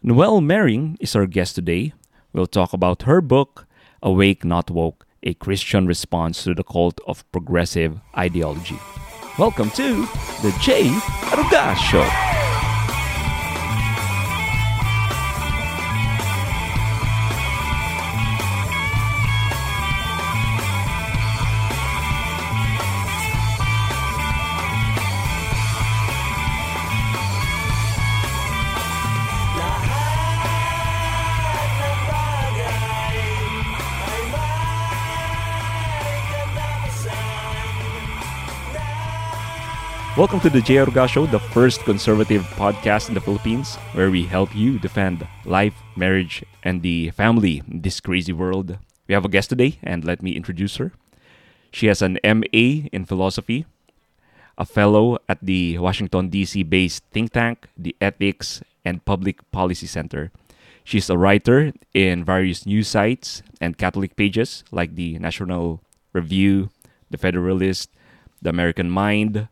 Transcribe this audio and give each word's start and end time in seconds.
Noelle 0.00 0.40
Mering 0.40 0.96
is 1.00 1.16
our 1.16 1.26
guest 1.26 1.56
today. 1.56 1.92
We'll 2.32 2.46
talk 2.46 2.72
about 2.72 3.02
her 3.02 3.20
book, 3.20 3.66
Awake 4.00 4.44
Not 4.44 4.70
Woke 4.70 5.04
A 5.24 5.34
Christian 5.34 5.88
Response 5.88 6.44
to 6.44 6.54
the 6.54 6.62
Cult 6.62 7.00
of 7.08 7.28
Progressive 7.32 7.98
Ideology. 8.16 8.78
Welcome 9.40 9.70
to 9.70 10.02
the 10.42 10.56
Jay 10.60 10.86
Aruga 11.32 11.74
Show. 11.74 12.27
Welcome 40.18 40.40
to 40.40 40.50
the 40.50 40.60
Jay 40.60 40.74
Aruga 40.74 41.08
Show, 41.08 41.26
the 41.26 41.38
first 41.38 41.84
conservative 41.84 42.42
podcast 42.58 43.06
in 43.06 43.14
the 43.14 43.20
Philippines, 43.20 43.76
where 43.94 44.10
we 44.10 44.24
help 44.24 44.52
you 44.52 44.76
defend 44.80 45.24
life, 45.44 45.74
marriage, 45.94 46.42
and 46.64 46.82
the 46.82 47.10
family 47.10 47.62
in 47.70 47.82
this 47.82 48.00
crazy 48.00 48.32
world. 48.32 48.78
We 49.06 49.14
have 49.14 49.24
a 49.24 49.28
guest 49.28 49.50
today, 49.50 49.78
and 49.80 50.04
let 50.04 50.20
me 50.20 50.34
introduce 50.34 50.74
her. 50.78 50.90
She 51.70 51.86
has 51.86 52.02
an 52.02 52.18
MA 52.24 52.90
in 52.90 53.04
philosophy, 53.06 53.64
a 54.58 54.66
fellow 54.66 55.18
at 55.28 55.38
the 55.40 55.78
Washington, 55.78 56.30
D.C. 56.30 56.64
based 56.64 57.04
think 57.12 57.32
tank, 57.32 57.68
the 57.76 57.94
Ethics 58.00 58.60
and 58.84 59.04
Public 59.04 59.48
Policy 59.52 59.86
Center. 59.86 60.32
She's 60.82 61.08
a 61.08 61.16
writer 61.16 61.72
in 61.94 62.24
various 62.24 62.66
news 62.66 62.88
sites 62.88 63.44
and 63.60 63.78
Catholic 63.78 64.16
pages 64.16 64.64
like 64.72 64.96
the 64.96 65.16
National 65.20 65.80
Review, 66.12 66.70
the 67.08 67.18
Federalist, 67.18 67.88
the 68.42 68.50
American 68.50 68.90
Mind, 68.90 69.46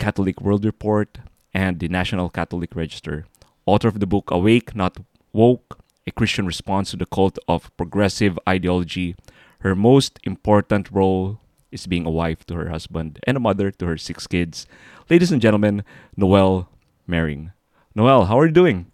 Catholic 0.00 0.40
World 0.40 0.64
Report, 0.64 1.18
and 1.52 1.78
the 1.78 1.88
National 1.88 2.30
Catholic 2.30 2.74
Register. 2.74 3.26
Author 3.66 3.88
of 3.88 4.00
the 4.00 4.06
book 4.06 4.30
Awake, 4.30 4.74
Not 4.74 4.96
Woke 5.32 5.78
A 6.06 6.10
Christian 6.10 6.46
Response 6.46 6.90
to 6.90 6.96
the 6.96 7.04
Cult 7.04 7.38
of 7.46 7.70
Progressive 7.76 8.38
Ideology. 8.48 9.14
Her 9.60 9.76
most 9.76 10.18
important 10.24 10.90
role 10.90 11.38
is 11.70 11.86
being 11.86 12.06
a 12.06 12.10
wife 12.10 12.46
to 12.46 12.54
her 12.54 12.70
husband 12.70 13.20
and 13.26 13.36
a 13.36 13.40
mother 13.40 13.70
to 13.70 13.86
her 13.86 13.98
six 13.98 14.26
kids. 14.26 14.66
Ladies 15.10 15.30
and 15.30 15.42
gentlemen, 15.42 15.84
Noelle 16.16 16.68
Mering. 17.06 17.52
Noelle, 17.94 18.24
how 18.24 18.40
are 18.40 18.46
you 18.46 18.52
doing? 18.52 18.90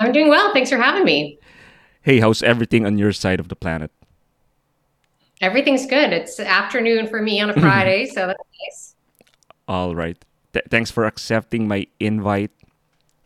I'm 0.00 0.12
doing 0.12 0.30
well. 0.30 0.52
Thanks 0.54 0.70
for 0.70 0.78
having 0.78 1.04
me. 1.04 1.38
Hey, 2.00 2.20
how's 2.20 2.42
everything 2.42 2.86
on 2.86 2.96
your 2.96 3.12
side 3.12 3.38
of 3.38 3.48
the 3.48 3.56
planet? 3.56 3.90
Everything's 5.42 5.84
good. 5.84 6.14
It's 6.14 6.40
afternoon 6.40 7.06
for 7.06 7.20
me 7.20 7.38
on 7.40 7.50
a 7.50 7.54
Friday, 7.54 8.06
so 8.14 8.26
that's 8.26 8.42
nice. 8.64 8.89
All 9.70 9.94
right. 9.94 10.18
Th- 10.52 10.66
thanks 10.68 10.90
for 10.90 11.06
accepting 11.06 11.68
my 11.68 11.86
invite, 12.00 12.50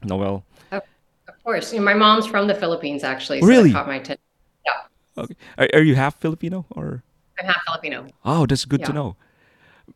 Noelle. 0.05 0.45
Of, 0.71 0.83
of 1.27 1.43
course. 1.43 1.73
You 1.73 1.79
know, 1.79 1.87
my 1.87 1.95
mom's 1.95 2.27
from 2.27 2.49
the 2.49 2.55
Philippines, 2.55 3.03
actually. 3.03 3.41
So 3.41 3.47
really? 3.47 3.73
caught 3.73 3.89
my 3.89 3.97
attention. 3.97 4.21
Yeah. 4.61 5.25
Okay. 5.25 5.37
Are, 5.57 5.69
are, 5.73 5.81
you 5.81 5.95
half 5.95 6.21
Filipino 6.21 6.67
or? 6.69 7.03
I'm 7.41 7.47
half 7.47 7.65
Filipino. 7.65 8.09
Oh, 8.27 8.45
that's 8.45 8.67
good 8.67 8.81
yeah. 8.81 8.89
to 8.89 8.93
know. 8.93 9.17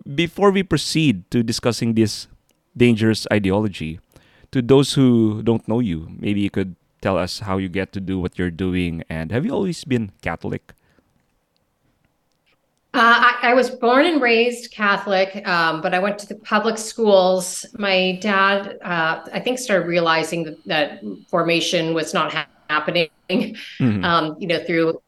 Before 0.09 0.51
we 0.51 0.63
proceed 0.63 1.31
to 1.33 1.43
discussing 1.43 1.93
this 1.93 2.29
dangerous 2.75 3.27
ideology, 3.31 4.01
to 4.51 4.63
those 4.63 4.95
who 4.95 5.43
don't 5.43 5.69
know 5.69 5.81
you, 5.81 6.09
maybe 6.17 6.41
you 6.41 6.49
could 6.49 6.77
tell 7.03 7.19
us 7.19 7.41
how 7.41 7.59
you 7.59 7.69
get 7.69 7.93
to 7.93 8.01
do 8.01 8.19
what 8.19 8.39
you're 8.39 8.51
doing 8.51 9.05
and 9.11 9.31
have 9.33 9.45
you 9.45 9.53
always 9.53 9.85
been 9.85 10.13
Catholic? 10.23 10.73
Uh, 12.95 13.35
I, 13.43 13.51
I, 13.51 13.55
was 13.55 13.69
born 13.69 14.07
and 14.07 14.21
raised 14.21 14.73
Catholic, 14.73 15.47
um, 15.47 15.83
but 15.83 15.93
I 15.93 15.99
went 15.99 16.19
to 16.21 16.27
the 16.27 16.37
public 16.37 16.79
schools. 16.79 17.67
My 17.75 18.19
dad, 18.23 18.79
uh, 18.83 19.27
I 19.31 19.41
think, 19.41 19.59
started 19.59 19.87
realizing 19.87 20.45
that, 20.45 20.65
that 20.65 21.03
formation 21.29 21.93
was 21.93 22.15
not 22.15 22.33
ha- 22.33 22.47
happening, 22.71 23.11
mm-hmm. 23.29 24.03
um, 24.05 24.37
you 24.39 24.47
know, 24.47 24.63
through 24.65 25.01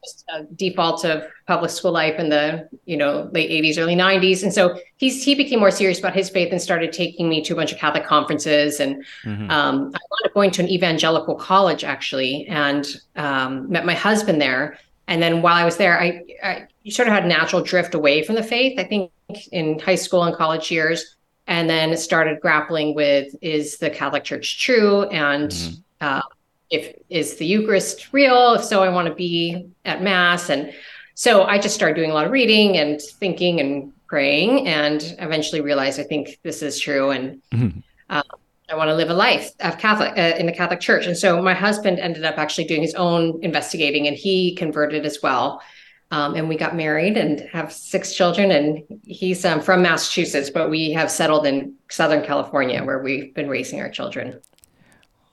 default 0.55 1.05
of 1.05 1.23
public 1.47 1.71
school 1.71 1.91
life 1.91 2.19
in 2.19 2.29
the, 2.29 2.69
you 2.85 2.97
know, 2.97 3.29
late 3.31 3.49
80s, 3.49 3.79
early 3.79 3.95
90s. 3.95 4.43
And 4.43 4.53
so 4.53 4.79
he's 4.97 5.23
he 5.23 5.33
became 5.33 5.59
more 5.59 5.71
serious 5.71 5.97
about 5.97 6.13
his 6.13 6.29
faith 6.29 6.51
and 6.51 6.61
started 6.61 6.93
taking 6.93 7.29
me 7.29 7.41
to 7.43 7.53
a 7.53 7.55
bunch 7.55 7.71
of 7.71 7.79
Catholic 7.79 8.05
conferences. 8.05 8.79
And 8.79 9.03
mm-hmm. 9.23 9.49
um, 9.49 9.75
I 9.93 9.99
wound 10.09 10.25
up 10.25 10.33
going 10.33 10.51
to 10.51 10.61
an 10.61 10.69
evangelical 10.69 11.35
college, 11.35 11.83
actually, 11.83 12.45
and 12.47 12.87
um, 13.15 13.71
met 13.71 13.85
my 13.85 13.95
husband 13.95 14.39
there. 14.39 14.77
And 15.07 15.21
then 15.21 15.41
while 15.41 15.55
I 15.55 15.65
was 15.65 15.77
there, 15.77 15.99
I, 15.99 16.23
I 16.43 16.67
sort 16.89 17.07
of 17.07 17.13
had 17.13 17.25
a 17.25 17.27
natural 17.27 17.61
drift 17.61 17.93
away 17.93 18.23
from 18.23 18.35
the 18.35 18.43
faith. 18.43 18.79
I 18.79 18.83
think 18.83 19.11
in 19.51 19.79
high 19.79 19.95
school 19.95 20.23
and 20.23 20.35
college 20.35 20.71
years, 20.71 21.15
and 21.47 21.69
then 21.69 21.95
started 21.97 22.39
grappling 22.39 22.95
with 22.95 23.35
is 23.41 23.77
the 23.77 23.89
Catholic 23.89 24.23
Church 24.23 24.59
true, 24.59 25.03
and 25.03 25.51
mm-hmm. 25.51 25.75
uh, 26.01 26.21
if 26.69 26.95
is 27.09 27.35
the 27.35 27.45
Eucharist 27.45 28.13
real? 28.13 28.53
If 28.53 28.63
so, 28.63 28.83
I 28.83 28.89
want 28.89 29.07
to 29.07 29.13
be 29.13 29.67
at 29.85 30.01
Mass, 30.01 30.49
and 30.49 30.73
so 31.13 31.43
I 31.43 31.59
just 31.59 31.75
started 31.75 31.95
doing 31.95 32.11
a 32.11 32.13
lot 32.13 32.25
of 32.25 32.31
reading 32.31 32.77
and 32.77 33.01
thinking 33.01 33.59
and 33.59 33.91
praying, 34.07 34.67
and 34.67 35.15
eventually 35.19 35.61
realized 35.61 35.99
I 35.99 36.03
think 36.03 36.39
this 36.43 36.61
is 36.61 36.79
true, 36.79 37.11
and 37.11 37.41
mm-hmm. 37.51 37.79
uh, 38.09 38.23
I 38.69 38.75
want 38.75 38.87
to 38.87 38.95
live 38.95 39.09
a 39.09 39.13
life 39.13 39.51
of 39.59 39.77
Catholic 39.77 40.17
uh, 40.17 40.37
in 40.37 40.45
the 40.45 40.53
Catholic 40.53 40.79
Church. 40.79 41.05
And 41.05 41.17
so 41.17 41.41
my 41.41 41.53
husband 41.53 41.99
ended 41.99 42.23
up 42.23 42.37
actually 42.37 42.65
doing 42.65 42.81
his 42.81 42.95
own 42.95 43.39
investigating, 43.43 44.07
and 44.07 44.15
he 44.15 44.55
converted 44.55 45.05
as 45.05 45.19
well. 45.21 45.61
Um, 46.11 46.35
and 46.35 46.49
we 46.49 46.57
got 46.57 46.75
married 46.75 47.17
and 47.17 47.39
have 47.51 47.71
six 47.71 48.13
children. 48.13 48.51
And 48.51 48.83
he's 49.05 49.45
um, 49.45 49.61
from 49.61 49.81
Massachusetts, 49.81 50.49
but 50.49 50.69
we 50.69 50.91
have 50.91 51.09
settled 51.09 51.45
in 51.45 51.73
Southern 51.89 52.23
California, 52.23 52.83
where 52.83 52.99
we've 52.99 53.33
been 53.33 53.49
raising 53.49 53.79
our 53.79 53.89
children. 53.89 54.39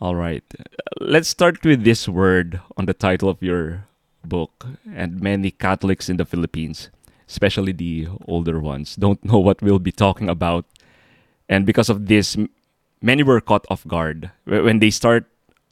All 0.00 0.14
right, 0.14 0.44
let's 1.00 1.28
start 1.28 1.64
with 1.64 1.82
this 1.82 2.08
word 2.08 2.60
on 2.76 2.86
the 2.86 2.94
title 2.94 3.28
of 3.28 3.42
your 3.42 3.86
book. 4.24 4.66
And 4.94 5.20
many 5.20 5.50
Catholics 5.50 6.08
in 6.08 6.16
the 6.16 6.24
Philippines, 6.24 6.90
especially 7.28 7.72
the 7.72 8.06
older 8.26 8.60
ones, 8.60 8.94
don't 8.94 9.22
know 9.24 9.38
what 9.38 9.60
we'll 9.60 9.80
be 9.80 9.90
talking 9.90 10.28
about. 10.28 10.64
And 11.48 11.66
because 11.66 11.88
of 11.88 12.06
this, 12.06 12.36
many 13.02 13.24
were 13.24 13.40
caught 13.40 13.66
off 13.68 13.84
guard 13.88 14.30
when 14.44 14.78
they 14.78 14.90
start 14.90 15.26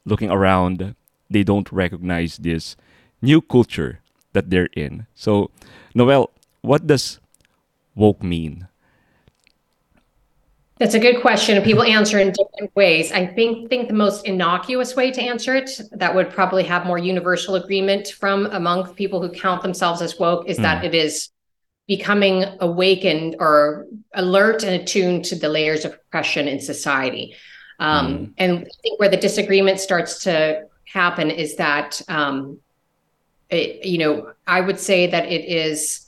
looking 0.05 0.31
around 0.31 0.95
they 1.29 1.43
don't 1.43 1.71
recognize 1.71 2.37
this 2.37 2.75
new 3.21 3.41
culture 3.41 3.99
that 4.37 4.49
they're 4.49 4.69
in 4.73 5.05
so 5.15 5.49
noelle 5.95 6.29
what 6.61 6.85
does 6.85 7.19
woke 7.95 8.21
mean 8.21 8.67
that's 10.77 10.93
a 10.93 10.99
good 10.99 11.19
question 11.21 11.61
people 11.63 11.83
answer 11.83 12.19
in 12.19 12.27
different 12.27 12.69
ways 12.75 13.11
i 13.11 13.25
think 13.25 13.67
think 13.69 13.87
the 13.87 13.93
most 14.05 14.25
innocuous 14.25 14.95
way 14.95 15.09
to 15.09 15.21
answer 15.21 15.55
it 15.55 15.69
that 15.91 16.13
would 16.13 16.29
probably 16.29 16.63
have 16.63 16.85
more 16.85 16.99
universal 16.99 17.55
agreement 17.55 18.09
from 18.09 18.45
among 18.47 18.93
people 18.93 19.19
who 19.21 19.29
count 19.29 19.63
themselves 19.63 20.01
as 20.01 20.19
woke 20.19 20.47
is 20.47 20.59
mm. 20.59 20.61
that 20.61 20.79
hmm. 20.79 20.85
it 20.85 20.93
is 20.95 21.29
becoming 21.87 22.43
awakened 22.59 23.35
or 23.39 23.87
alert 24.13 24.63
and 24.63 24.79
attuned 24.79 25.23
to 25.25 25.35
the 25.35 25.49
layers 25.49 25.85
of 25.85 25.93
oppression 25.93 26.47
in 26.47 26.59
society. 26.59 27.33
Um, 27.79 28.07
mm. 28.07 28.33
And 28.37 28.59
I 28.59 28.81
think 28.81 28.99
where 28.99 29.09
the 29.09 29.17
disagreement 29.17 29.79
starts 29.79 30.23
to 30.23 30.67
happen 30.85 31.31
is 31.31 31.55
that, 31.55 32.01
um, 32.09 32.59
it, 33.49 33.85
you 33.85 33.97
know, 33.97 34.33
I 34.45 34.61
would 34.61 34.79
say 34.79 35.07
that 35.07 35.25
it 35.31 35.45
is, 35.45 36.05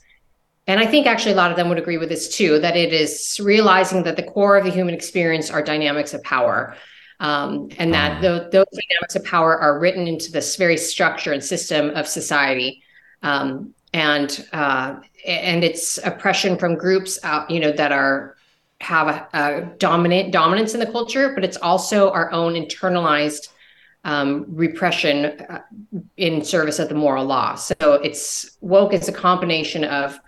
and 0.66 0.78
I 0.80 0.86
think 0.86 1.06
actually 1.06 1.32
a 1.32 1.36
lot 1.36 1.50
of 1.50 1.56
them 1.56 1.68
would 1.68 1.78
agree 1.78 1.98
with 1.98 2.08
this 2.08 2.34
too, 2.34 2.58
that 2.60 2.76
it 2.76 2.92
is 2.92 3.40
realizing 3.42 4.02
that 4.04 4.16
the 4.16 4.22
core 4.22 4.56
of 4.56 4.64
the 4.64 4.70
human 4.70 4.94
experience 4.94 5.50
are 5.50 5.62
dynamics 5.62 6.14
of 6.14 6.22
power. 6.22 6.76
Um, 7.18 7.68
and 7.78 7.92
that 7.92 8.18
mm. 8.18 8.22
the, 8.22 8.48
those 8.50 8.66
dynamics 8.72 9.14
of 9.14 9.24
power 9.24 9.58
are 9.58 9.78
written 9.78 10.08
into 10.08 10.32
this 10.32 10.56
very 10.56 10.78
structure 10.78 11.32
and 11.34 11.44
system 11.44 11.90
of 11.90 12.08
society. 12.08 12.82
Um, 13.22 13.74
and 13.92 14.46
uh, 14.52 15.00
and 15.26 15.64
it's 15.64 15.98
oppression 15.98 16.56
from 16.56 16.76
groups 16.76 17.18
out, 17.22 17.50
you 17.50 17.60
know, 17.60 17.72
that 17.72 17.92
are 17.92 18.36
have 18.80 19.08
a, 19.08 19.28
a 19.34 19.76
dominant 19.78 20.32
dominance 20.32 20.72
in 20.72 20.80
the 20.80 20.86
culture, 20.86 21.34
but 21.34 21.44
it's 21.44 21.58
also 21.58 22.10
our 22.10 22.32
own 22.32 22.54
internalized 22.54 23.48
um, 24.04 24.46
repression 24.48 25.26
uh, 25.26 25.60
in 26.16 26.44
service 26.44 26.78
of 26.78 26.88
the 26.88 26.94
moral 26.94 27.24
law. 27.24 27.54
So 27.54 27.94
it's 28.02 28.56
woke 28.60 28.94
is 28.94 29.08
a 29.08 29.12
combination 29.12 29.84
of 29.84 30.18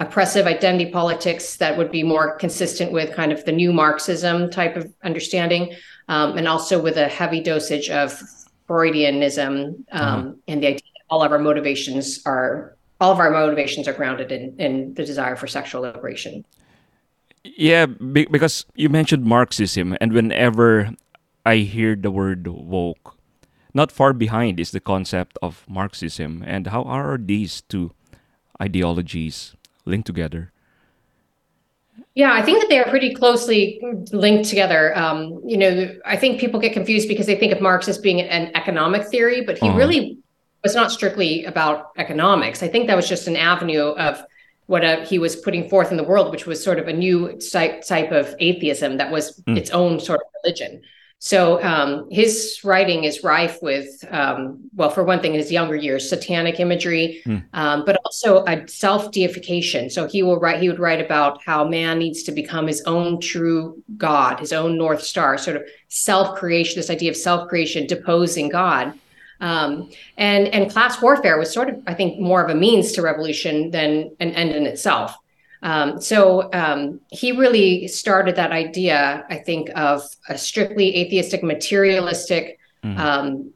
oppressive 0.00 0.46
identity 0.46 0.90
politics 0.90 1.56
that 1.56 1.78
would 1.78 1.90
be 1.90 2.02
more 2.02 2.36
consistent 2.36 2.92
with 2.92 3.14
kind 3.14 3.32
of 3.32 3.44
the 3.44 3.52
new 3.52 3.72
Marxism 3.72 4.50
type 4.50 4.76
of 4.76 4.92
understanding, 5.02 5.74
um, 6.08 6.36
and 6.36 6.48
also 6.48 6.80
with 6.80 6.96
a 6.96 7.08
heavy 7.08 7.40
dosage 7.40 7.90
of 7.90 8.20
Freudianism 8.68 9.74
um, 9.92 10.24
mm-hmm. 10.24 10.30
and 10.48 10.62
the 10.62 10.66
idea 10.66 10.80
that 10.94 11.02
all 11.10 11.22
of 11.22 11.32
our 11.32 11.38
motivations 11.38 12.20
are 12.26 12.76
all 13.00 13.12
of 13.12 13.18
our 13.18 13.30
motivations 13.30 13.86
are 13.88 13.92
grounded 13.92 14.32
in, 14.32 14.54
in 14.58 14.94
the 14.94 15.04
desire 15.04 15.36
for 15.36 15.46
sexual 15.46 15.82
liberation. 15.82 16.44
Yeah, 17.44 17.86
because 17.86 18.64
you 18.74 18.88
mentioned 18.88 19.24
Marxism, 19.24 19.96
and 20.00 20.12
whenever 20.12 20.90
I 21.44 21.56
hear 21.56 21.94
the 21.94 22.10
word 22.10 22.46
woke, 22.46 23.13
not 23.74 23.90
far 23.90 24.12
behind 24.12 24.60
is 24.60 24.70
the 24.70 24.80
concept 24.80 25.36
of 25.42 25.64
Marxism. 25.68 26.42
And 26.46 26.68
how 26.68 26.84
are 26.84 27.18
these 27.18 27.60
two 27.62 27.90
ideologies 28.62 29.56
linked 29.84 30.06
together? 30.06 30.52
Yeah, 32.14 32.32
I 32.32 32.42
think 32.42 32.60
that 32.60 32.68
they 32.68 32.78
are 32.78 32.88
pretty 32.88 33.12
closely 33.12 33.80
linked 34.12 34.48
together. 34.48 34.96
Um, 34.96 35.40
you 35.44 35.56
know, 35.56 35.94
I 36.04 36.16
think 36.16 36.40
people 36.40 36.60
get 36.60 36.72
confused 36.72 37.08
because 37.08 37.26
they 37.26 37.36
think 37.36 37.52
of 37.52 37.60
Marx 37.60 37.88
as 37.88 37.98
being 37.98 38.20
an 38.20 38.52
economic 38.54 39.06
theory, 39.06 39.42
but 39.42 39.58
he 39.58 39.68
uh-huh. 39.68 39.76
really 39.76 40.18
was 40.62 40.74
not 40.74 40.92
strictly 40.92 41.44
about 41.44 41.90
economics. 41.98 42.62
I 42.62 42.68
think 42.68 42.86
that 42.86 42.96
was 42.96 43.08
just 43.08 43.26
an 43.26 43.36
avenue 43.36 43.90
of 43.96 44.24
what 44.66 44.84
uh, 44.84 45.04
he 45.04 45.18
was 45.18 45.36
putting 45.36 45.68
forth 45.68 45.90
in 45.90 45.96
the 45.96 46.04
world, 46.04 46.30
which 46.30 46.46
was 46.46 46.62
sort 46.62 46.78
of 46.78 46.88
a 46.88 46.92
new 46.92 47.38
type, 47.38 47.84
type 47.84 48.12
of 48.12 48.34
atheism 48.38 48.96
that 48.96 49.10
was 49.10 49.40
mm. 49.42 49.58
its 49.58 49.70
own 49.70 50.00
sort 50.00 50.20
of 50.20 50.26
religion. 50.42 50.82
So 51.24 51.62
um, 51.62 52.06
his 52.10 52.60
writing 52.64 53.04
is 53.04 53.24
rife 53.24 53.62
with, 53.62 54.04
um, 54.10 54.58
well, 54.74 54.90
for 54.90 55.02
one 55.02 55.22
thing, 55.22 55.32
in 55.32 55.40
his 55.40 55.50
younger 55.50 55.74
years, 55.74 56.06
satanic 56.06 56.60
imagery, 56.60 57.22
mm. 57.24 57.42
um, 57.54 57.86
but 57.86 57.96
also 58.04 58.44
a 58.44 58.68
self 58.68 59.10
deification. 59.10 59.88
So 59.88 60.06
he 60.06 60.22
will 60.22 60.38
write. 60.38 60.60
He 60.60 60.68
would 60.68 60.78
write 60.78 61.00
about 61.00 61.42
how 61.42 61.66
man 61.66 61.98
needs 61.98 62.24
to 62.24 62.32
become 62.32 62.66
his 62.66 62.82
own 62.82 63.22
true 63.22 63.82
God, 63.96 64.38
his 64.38 64.52
own 64.52 64.76
north 64.76 65.02
star, 65.02 65.38
sort 65.38 65.56
of 65.56 65.62
self 65.88 66.36
creation. 66.36 66.76
This 66.76 66.90
idea 66.90 67.10
of 67.10 67.16
self 67.16 67.48
creation, 67.48 67.86
deposing 67.86 68.50
God. 68.50 68.92
Um, 69.40 69.90
and 70.18 70.48
and 70.48 70.70
class 70.70 71.00
warfare 71.00 71.38
was 71.38 71.50
sort 71.50 71.70
of, 71.70 71.82
I 71.86 71.94
think, 71.94 72.20
more 72.20 72.44
of 72.44 72.50
a 72.50 72.54
means 72.54 72.92
to 72.92 73.02
revolution 73.02 73.70
than 73.70 74.14
an 74.20 74.32
end 74.32 74.50
in 74.50 74.66
itself. 74.66 75.16
Um, 75.64 75.98
so 76.00 76.50
um, 76.52 77.00
he 77.10 77.32
really 77.32 77.88
started 77.88 78.36
that 78.36 78.52
idea, 78.52 79.24
I 79.30 79.36
think, 79.36 79.70
of 79.74 80.02
a 80.28 80.36
strictly 80.36 80.94
atheistic, 80.94 81.42
materialistic 81.42 82.58
mm. 82.84 82.98
um, 82.98 83.50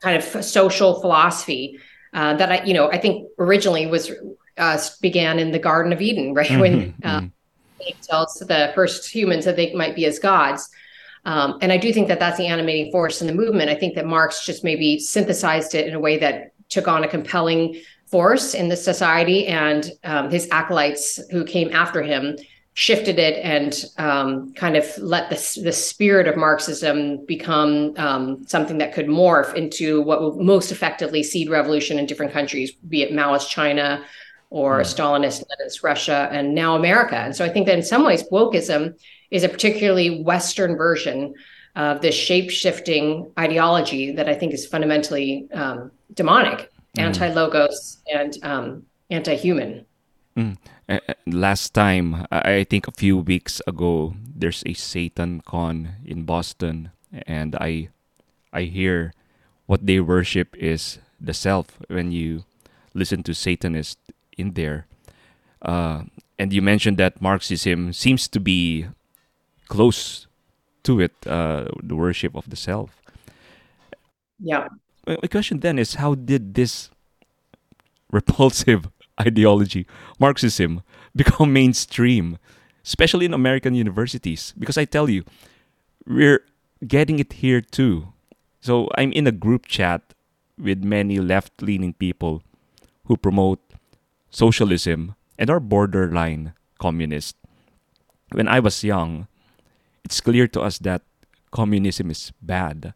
kind 0.00 0.16
of 0.16 0.24
social 0.42 1.00
philosophy 1.02 1.78
uh, 2.14 2.34
that 2.34 2.50
I, 2.50 2.64
you 2.64 2.72
know, 2.72 2.90
I 2.90 2.96
think 2.96 3.28
originally 3.38 3.86
was 3.86 4.10
uh, 4.56 4.80
began 5.02 5.38
in 5.38 5.52
the 5.52 5.58
Garden 5.58 5.92
of 5.92 6.00
Eden, 6.00 6.32
right 6.34 6.48
mm-hmm. 6.48 6.60
when 6.60 6.94
uh, 7.04 7.20
mm-hmm. 7.20 7.26
he 7.78 7.94
tells 8.02 8.34
the 8.34 8.72
first 8.74 9.14
humans 9.14 9.44
that 9.44 9.56
they 9.56 9.74
might 9.74 9.94
be 9.94 10.06
as 10.06 10.18
gods. 10.18 10.68
Um, 11.26 11.58
and 11.60 11.70
I 11.70 11.76
do 11.76 11.92
think 11.92 12.08
that 12.08 12.18
that's 12.18 12.38
the 12.38 12.46
animating 12.46 12.90
force 12.90 13.20
in 13.20 13.26
the 13.26 13.34
movement. 13.34 13.68
I 13.68 13.74
think 13.74 13.94
that 13.96 14.06
Marx 14.06 14.46
just 14.46 14.64
maybe 14.64 14.98
synthesized 14.98 15.74
it 15.74 15.86
in 15.86 15.94
a 15.94 16.00
way 16.00 16.16
that 16.16 16.52
took 16.70 16.88
on 16.88 17.04
a 17.04 17.08
compelling 17.08 17.82
force 18.10 18.54
in 18.54 18.68
the 18.68 18.76
society, 18.76 19.46
and 19.46 19.90
um, 20.04 20.30
his 20.30 20.48
acolytes 20.50 21.20
who 21.30 21.44
came 21.44 21.70
after 21.72 22.02
him 22.02 22.36
shifted 22.74 23.18
it 23.18 23.38
and 23.44 23.84
um, 23.98 24.52
kind 24.54 24.76
of 24.76 24.86
let 24.98 25.28
the, 25.28 25.60
the 25.62 25.72
spirit 25.72 26.26
of 26.26 26.36
Marxism 26.36 27.24
become 27.26 27.92
um, 27.96 28.44
something 28.46 28.78
that 28.78 28.94
could 28.94 29.06
morph 29.06 29.54
into 29.54 30.00
what 30.02 30.20
will 30.20 30.40
most 30.42 30.70
effectively 30.70 31.22
seed 31.22 31.50
revolution 31.50 31.98
in 31.98 32.06
different 32.06 32.32
countries, 32.32 32.72
be 32.72 33.02
it 33.02 33.12
Maoist 33.12 33.48
China 33.48 34.04
or 34.50 34.80
mm. 34.80 34.84
Stalinist 34.84 35.44
Leninist 35.44 35.82
Russia, 35.82 36.28
and 36.32 36.54
now 36.54 36.74
America. 36.74 37.16
And 37.16 37.34
so 37.34 37.44
I 37.44 37.48
think 37.48 37.66
that 37.66 37.76
in 37.76 37.82
some 37.82 38.04
ways, 38.04 38.24
wokeism 38.30 38.98
is 39.30 39.44
a 39.44 39.48
particularly 39.48 40.22
Western 40.22 40.76
version 40.76 41.34
of 41.76 42.00
this 42.00 42.14
shape 42.14 42.50
shifting 42.50 43.30
ideology 43.38 44.12
that 44.12 44.28
I 44.28 44.34
think 44.34 44.52
is 44.52 44.66
fundamentally 44.66 45.48
um, 45.52 45.90
demonic 46.14 46.69
mm. 46.96 47.02
anti-logos 47.02 47.98
and 48.12 48.36
um, 48.42 48.82
anti-human. 49.10 49.86
Mm. 50.36 50.56
Uh, 50.88 50.98
last 51.26 51.74
time, 51.74 52.26
I 52.30 52.64
think 52.64 52.88
a 52.88 52.92
few 52.92 53.18
weeks 53.18 53.60
ago, 53.66 54.14
there's 54.34 54.62
a 54.62 54.74
SatanCon 54.74 56.04
in 56.04 56.24
Boston, 56.24 56.90
and 57.26 57.54
I, 57.56 57.88
I 58.52 58.62
hear 58.62 59.12
what 59.66 59.86
they 59.86 60.00
worship 60.00 60.56
is 60.56 60.98
the 61.20 61.34
self. 61.34 61.78
When 61.88 62.10
you 62.10 62.44
listen 62.94 63.22
to 63.24 63.34
Satanist 63.34 63.98
in 64.36 64.54
there, 64.54 64.86
uh, 65.62 66.04
and 66.38 66.52
you 66.52 66.62
mentioned 66.62 66.96
that 66.98 67.20
Marxism 67.20 67.92
seems 67.92 68.26
to 68.28 68.40
be 68.40 68.86
close 69.68 70.26
to 70.82 71.00
it, 71.00 71.12
uh, 71.26 71.66
the 71.82 71.94
worship 71.94 72.34
of 72.34 72.48
the 72.48 72.56
self. 72.56 72.90
Yeah 74.38 74.68
Uh, 75.10 75.16
my 75.22 75.28
question 75.28 75.58
then 75.58 75.78
is 75.78 75.94
how 75.94 76.14
did 76.14 76.54
this 76.54 76.90
repulsive 78.12 78.88
ideology, 79.20 79.86
Marxism, 80.20 80.82
become 81.16 81.52
mainstream, 81.52 82.38
especially 82.84 83.26
in 83.26 83.34
American 83.34 83.74
universities? 83.74 84.54
Because 84.56 84.78
I 84.78 84.84
tell 84.84 85.10
you, 85.10 85.24
we're 86.06 86.44
getting 86.86 87.18
it 87.18 87.32
here 87.34 87.60
too. 87.60 88.12
So 88.60 88.88
I'm 88.96 89.12
in 89.12 89.26
a 89.26 89.32
group 89.32 89.66
chat 89.66 90.14
with 90.56 90.84
many 90.84 91.18
left 91.18 91.60
leaning 91.60 91.94
people 91.94 92.42
who 93.06 93.16
promote 93.16 93.58
socialism 94.30 95.16
and 95.38 95.50
are 95.50 95.58
borderline 95.58 96.52
communist. 96.78 97.34
When 98.30 98.46
I 98.46 98.60
was 98.60 98.84
young, 98.84 99.26
it's 100.04 100.20
clear 100.20 100.46
to 100.48 100.60
us 100.60 100.78
that 100.78 101.02
communism 101.50 102.10
is 102.10 102.32
bad. 102.40 102.94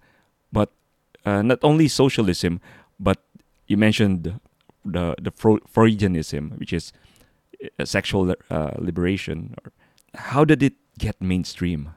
Uh, 1.25 1.43
not 1.43 1.59
only 1.63 1.89
socialism, 1.89 2.61
but 3.01 3.19
you 3.67 3.77
mentioned 3.77 4.41
the 4.85 5.15
the 5.21 5.31
Freudianism, 5.31 6.59
which 6.59 6.73
is 6.73 6.93
uh, 7.79 7.85
sexual 7.85 8.35
uh, 8.51 8.71
liberation. 8.79 9.55
How 10.15 10.45
did 10.45 10.63
it 10.63 10.75
get 10.99 11.21
mainstream? 11.21 11.91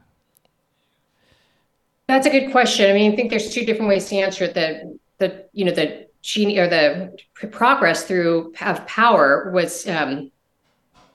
That's 2.07 2.25
a 2.25 2.29
good 2.29 2.51
question. 2.51 2.89
I 2.89 2.93
mean, 2.93 3.11
I 3.11 3.15
think 3.15 3.29
there's 3.29 3.53
two 3.53 3.65
different 3.65 3.89
ways 3.89 4.07
to 4.09 4.15
answer 4.15 4.45
it. 4.45 4.53
The 4.53 4.97
the 5.17 5.45
you 5.51 5.65
know 5.65 5.73
the 5.73 6.07
genie 6.21 6.57
or 6.57 6.67
the 6.67 7.17
progress 7.51 8.03
through 8.03 8.53
of 8.61 8.85
power 8.87 9.51
was, 9.53 9.87
um, 9.87 10.31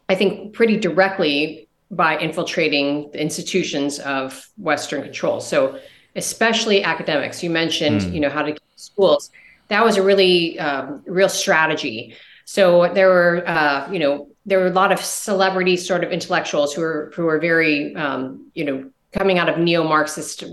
I 0.08 0.15
think, 0.15 0.53
pretty 0.53 0.79
directly 0.79 1.69
by 1.91 2.19
infiltrating 2.19 3.11
the 3.12 3.20
institutions 3.20 3.99
of 4.00 4.49
Western 4.56 5.03
control. 5.03 5.41
So 5.41 5.79
especially 6.17 6.82
academics. 6.82 7.43
You 7.43 7.50
mentioned, 7.50 8.03
mm. 8.03 8.14
you 8.14 8.20
know, 8.20 8.31
how 8.31 8.43
to 8.43 8.56
schools. 8.76 9.31
That 9.69 9.85
was 9.85 9.97
a 9.97 10.03
really 10.03 10.59
um, 10.59 11.03
real 11.06 11.29
strategy. 11.29 12.17
So 12.44 12.93
there 12.93 13.09
were, 13.09 13.49
uh, 13.49 13.91
you 13.91 13.99
know, 13.99 14.29
there 14.44 14.59
were 14.59 14.67
a 14.67 14.73
lot 14.73 14.93
of 14.93 15.00
celebrity 15.00 15.76
sort 15.76 16.03
of 16.05 16.11
intellectuals 16.11 16.75
who 16.75 16.82
were 16.82 17.12
who 17.14 17.25
were 17.25 17.38
very, 17.38 17.94
um, 17.94 18.50
you 18.55 18.64
know, 18.64 18.91
coming 19.12 19.38
out 19.38 19.49
of 19.49 19.59
neo-Marxist 19.59 20.44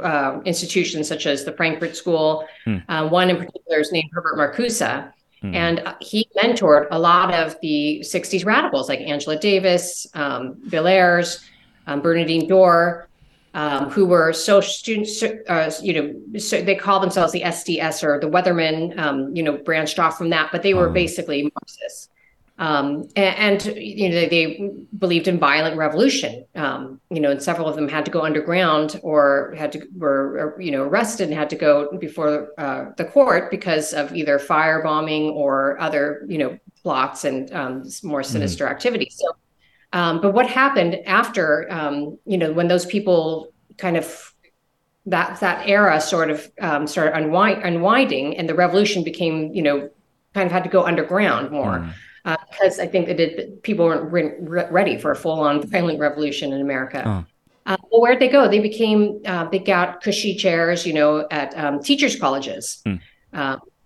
uh, 0.00 0.40
institutions 0.44 1.08
such 1.08 1.26
as 1.26 1.44
the 1.44 1.52
Frankfurt 1.52 1.96
School. 1.96 2.46
Mm. 2.66 2.84
Uh, 2.88 3.08
one 3.08 3.30
in 3.30 3.36
particular 3.36 3.80
is 3.80 3.90
named 3.90 4.10
Herbert 4.12 4.36
Marcuse. 4.36 5.12
Mm. 5.42 5.54
And 5.54 5.80
uh, 5.80 5.94
he 6.00 6.28
mentored 6.36 6.88
a 6.90 6.98
lot 6.98 7.32
of 7.32 7.56
the 7.62 8.00
60s 8.04 8.44
radicals 8.44 8.88
like 8.88 9.00
Angela 9.00 9.38
Davis, 9.38 10.06
um, 10.14 10.56
Bill 10.68 10.86
Ayers, 10.86 11.44
um, 11.86 12.00
Bernardine 12.00 12.48
Dohrn, 12.48 13.06
um, 13.54 13.90
who 13.90 14.06
were 14.06 14.32
social 14.32 14.70
students, 14.70 15.22
uh, 15.22 15.72
you 15.82 15.92
know, 15.92 16.38
so 16.38 16.62
they 16.62 16.74
call 16.74 17.00
themselves 17.00 17.32
the 17.32 17.42
SDS 17.42 18.02
or 18.02 18.20
the 18.20 18.28
Weathermen, 18.28 18.96
um, 18.98 19.34
you 19.34 19.42
know, 19.42 19.56
branched 19.56 19.98
off 19.98 20.18
from 20.18 20.30
that, 20.30 20.50
but 20.52 20.62
they 20.62 20.74
were 20.74 20.88
oh. 20.88 20.92
basically 20.92 21.42
Marxists. 21.42 22.10
Um, 22.60 23.08
and, 23.14 23.64
and, 23.64 23.76
you 23.76 24.08
know, 24.08 24.14
they, 24.16 24.28
they, 24.28 24.70
believed 24.98 25.28
in 25.28 25.38
violent 25.38 25.76
revolution. 25.76 26.44
Um, 26.56 27.00
you 27.08 27.20
know, 27.20 27.30
and 27.30 27.40
several 27.40 27.68
of 27.68 27.76
them 27.76 27.88
had 27.88 28.04
to 28.06 28.10
go 28.10 28.22
underground 28.22 28.98
or 29.04 29.54
had 29.56 29.70
to 29.72 29.86
were 29.96 30.60
you 30.60 30.72
know 30.72 30.82
arrested 30.82 31.28
and 31.28 31.38
had 31.38 31.48
to 31.50 31.56
go 31.56 31.96
before 31.98 32.52
uh, 32.58 32.86
the 32.96 33.04
court 33.04 33.52
because 33.52 33.92
of 33.92 34.12
either 34.12 34.40
firebombing 34.40 35.32
or 35.34 35.78
other 35.78 36.26
you 36.28 36.38
know 36.38 36.58
plots 36.82 37.24
and 37.24 37.52
um, 37.52 37.84
more 38.02 38.24
sinister 38.24 38.66
mm. 38.66 38.70
activities. 38.70 39.16
So 39.16 39.36
um, 39.92 40.20
but 40.20 40.34
what 40.34 40.48
happened 40.48 40.96
after, 41.06 41.66
um, 41.70 42.18
you 42.26 42.36
know, 42.36 42.52
when 42.52 42.68
those 42.68 42.86
people 42.86 43.52
kind 43.76 43.96
of 43.96 44.34
that 45.06 45.40
that 45.40 45.66
era 45.66 46.00
sort 46.00 46.30
of 46.30 46.50
um, 46.60 46.86
started 46.86 47.16
unwind, 47.16 47.62
unwinding, 47.62 48.36
and 48.36 48.48
the 48.48 48.54
revolution 48.54 49.02
became, 49.02 49.52
you 49.54 49.62
know, 49.62 49.88
kind 50.34 50.46
of 50.46 50.52
had 50.52 50.64
to 50.64 50.70
go 50.70 50.84
underground 50.84 51.50
more. 51.50 51.78
Mm. 51.78 51.92
Uh, 52.24 52.36
because 52.50 52.78
I 52.78 52.86
think 52.86 53.06
that 53.06 53.18
it, 53.18 53.62
people 53.62 53.86
weren't 53.86 54.12
re- 54.12 54.66
ready 54.70 54.98
for 54.98 55.10
a 55.12 55.16
full-on 55.16 55.66
violent 55.66 55.98
revolution 55.98 56.52
in 56.52 56.60
America. 56.60 57.02
Oh. 57.06 57.24
Uh, 57.64 57.76
well, 57.90 58.02
where'd 58.02 58.20
they 58.20 58.28
go? 58.28 58.48
They 58.48 58.58
became 58.60 59.22
uh, 59.24 59.44
they 59.48 59.60
got 59.60 60.02
cushy 60.02 60.34
chairs, 60.34 60.86
you 60.86 60.92
know, 60.92 61.26
at 61.30 61.56
um, 61.56 61.82
teachers' 61.82 62.16
colleges. 62.16 62.82
Mm 62.86 63.00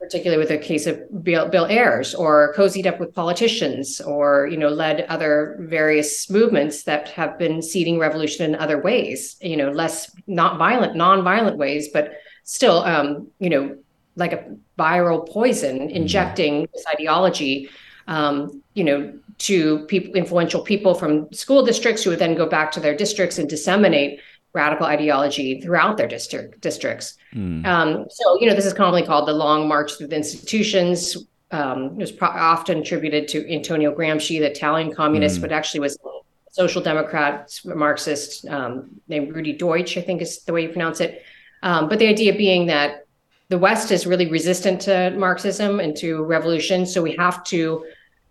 particularly 0.03 0.43
with 0.43 0.51
a 0.51 0.59
case 0.59 0.87
of 0.87 1.01
Bill, 1.23 1.49
Bill 1.49 1.67
Ayers, 1.67 2.15
or 2.15 2.53
cozied 2.57 2.87
up 2.87 2.99
with 2.99 3.15
politicians, 3.15 4.01
or 4.01 4.49
you 4.51 4.57
know 4.57 4.69
led 4.69 5.03
other 5.03 5.57
various 5.61 6.29
movements 6.29 6.83
that 6.83 7.09
have 7.11 7.39
been 7.39 7.63
seeding 7.63 7.99
revolution 7.99 8.45
in 8.45 8.61
other 8.61 8.81
ways. 8.83 9.37
You 9.41 9.57
know, 9.57 9.71
less 9.71 10.11
not 10.27 10.59
violent, 10.59 10.97
non-violent 10.97 11.57
ways, 11.57 11.89
but 11.93 12.15
still, 12.45 12.83
um, 12.83 13.29
you 13.39 13.49
know, 13.49 13.77
like 14.17 14.33
a 14.33 14.45
viral 14.79 15.29
poison, 15.29 15.79
mm-hmm. 15.79 15.97
injecting 15.97 16.69
this 16.75 16.85
ideology. 16.93 17.71
Um, 18.09 18.61
you 18.75 18.83
know, 18.83 19.15
to 19.39 19.87
people, 19.87 20.15
influential 20.15 20.63
people 20.63 20.95
from 20.95 21.33
school 21.33 21.65
districts 21.65 22.03
who 22.03 22.11
would 22.11 22.19
then 22.19 22.35
go 22.35 22.49
back 22.49 22.73
to 22.73 22.81
their 22.81 22.97
districts 22.97 23.39
and 23.39 23.49
disseminate 23.49 24.21
radical 24.53 24.87
ideology 24.87 25.61
throughout 25.61 25.97
their 25.97 26.09
district 26.09 26.61
districts. 26.61 27.17
Mm. 27.35 27.65
Um, 27.67 28.07
so, 28.11 28.39
you 28.41 28.47
know, 28.47 28.55
this 28.55 28.67
is 28.67 28.75
commonly 28.75 29.05
called 29.05 29.27
the 29.27 29.33
Long 29.33 29.67
March 29.67 29.97
Through 29.97 30.09
the 30.09 30.17
Institutions. 30.17 31.17
Um, 31.51 31.93
it 31.93 31.99
was 31.99 32.13
pro- 32.13 32.29
often 32.29 32.79
attributed 32.79 33.29
to 33.29 33.53
Antonio 33.53 33.95
Gramsci, 33.95 34.39
the 34.39 34.51
Italian 34.51 34.95
communist, 34.95 35.39
mm. 35.39 35.43
but 35.43 35.53
actually 35.53 35.81
was 35.81 35.97
a 36.05 36.09
social 36.51 36.83
democrat, 36.83 37.59
Marxist 37.65 38.47
um, 38.47 38.91
named 39.09 39.35
Rudi 39.35 39.57
Dutschke, 39.57 39.99
I 39.99 40.03
think 40.03 40.21
is 40.21 40.43
the 40.45 40.53
way 40.53 40.63
you 40.63 40.69
pronounce 40.69 41.01
it. 41.01 41.23
Um, 41.63 41.89
but 41.89 41.99
the 41.99 42.09
idea 42.09 42.35
being 42.35 42.67
that 42.67 43.07
the 43.49 43.59
West 43.59 43.91
is 43.91 44.07
really 44.07 44.31
resistant 44.31 44.81
to 44.83 45.11
Marxism 45.11 45.81
and 45.81 45.97
to 45.99 46.25
revolution, 46.25 46.87
so 46.87 47.03
we 47.03 47.17
have 47.17 47.45
to 47.45 47.85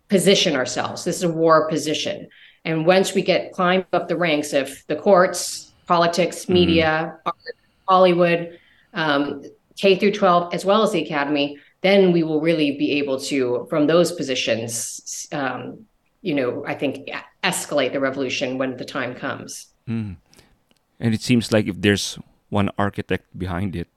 position 0.08 0.56
ourselves. 0.56 1.04
This 1.04 1.18
is 1.18 1.24
a 1.24 1.30
war 1.30 1.70
position. 1.70 2.28
And 2.66 2.86
once 2.86 3.14
we 3.14 3.22
get 3.22 3.54
climbed 3.54 3.86
up 3.94 4.08
the 4.08 4.18
ranks 4.18 4.54
of 4.54 4.84
the 4.88 4.96
courts, 4.96 5.71
politics, 5.88 6.44
mm-hmm. 6.44 6.54
media, 6.54 7.20
mm. 7.26 7.32
Hollywood, 7.88 8.60
um, 8.94 9.44
K 9.78 9.96
through 9.96 10.12
12, 10.12 10.54
as 10.54 10.66
well 10.66 10.84
as 10.84 10.92
the 10.92 11.04
academy, 11.04 11.58
then 11.82 12.12
we 12.12 12.24
will 12.24 12.42
really 12.42 12.78
be 12.78 12.92
able 13.00 13.20
to, 13.20 13.66
from 13.70 13.88
those 13.88 14.12
positions, 14.12 15.28
um, 15.32 15.86
you 16.22 16.36
know, 16.36 16.64
I 16.68 16.76
think 16.76 17.10
escalate 17.44 17.94
the 17.94 18.00
revolution 18.00 18.58
when 18.58 18.78
the 18.78 18.86
time 18.86 19.16
comes. 19.16 19.68
Mm. 19.88 20.18
And 21.00 21.14
it 21.14 21.22
seems 21.22 21.52
like 21.52 21.68
if 21.68 21.82
there's 21.82 22.20
one 22.50 22.70
architect 22.78 23.26
behind 23.38 23.76
it, 23.76 23.88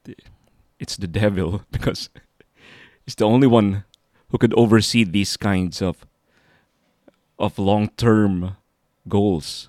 it's 0.81 0.97
the 0.97 1.07
devil 1.07 1.63
because 1.71 2.09
he's 3.05 3.15
the 3.15 3.27
only 3.27 3.47
one 3.47 3.85
who 4.31 4.39
could 4.39 4.55
oversee 4.55 5.05
these 5.05 5.37
kinds 5.37 5.83
of 5.83 6.07
of 7.39 7.59
long-term 7.59 8.57
goals. 9.09 9.69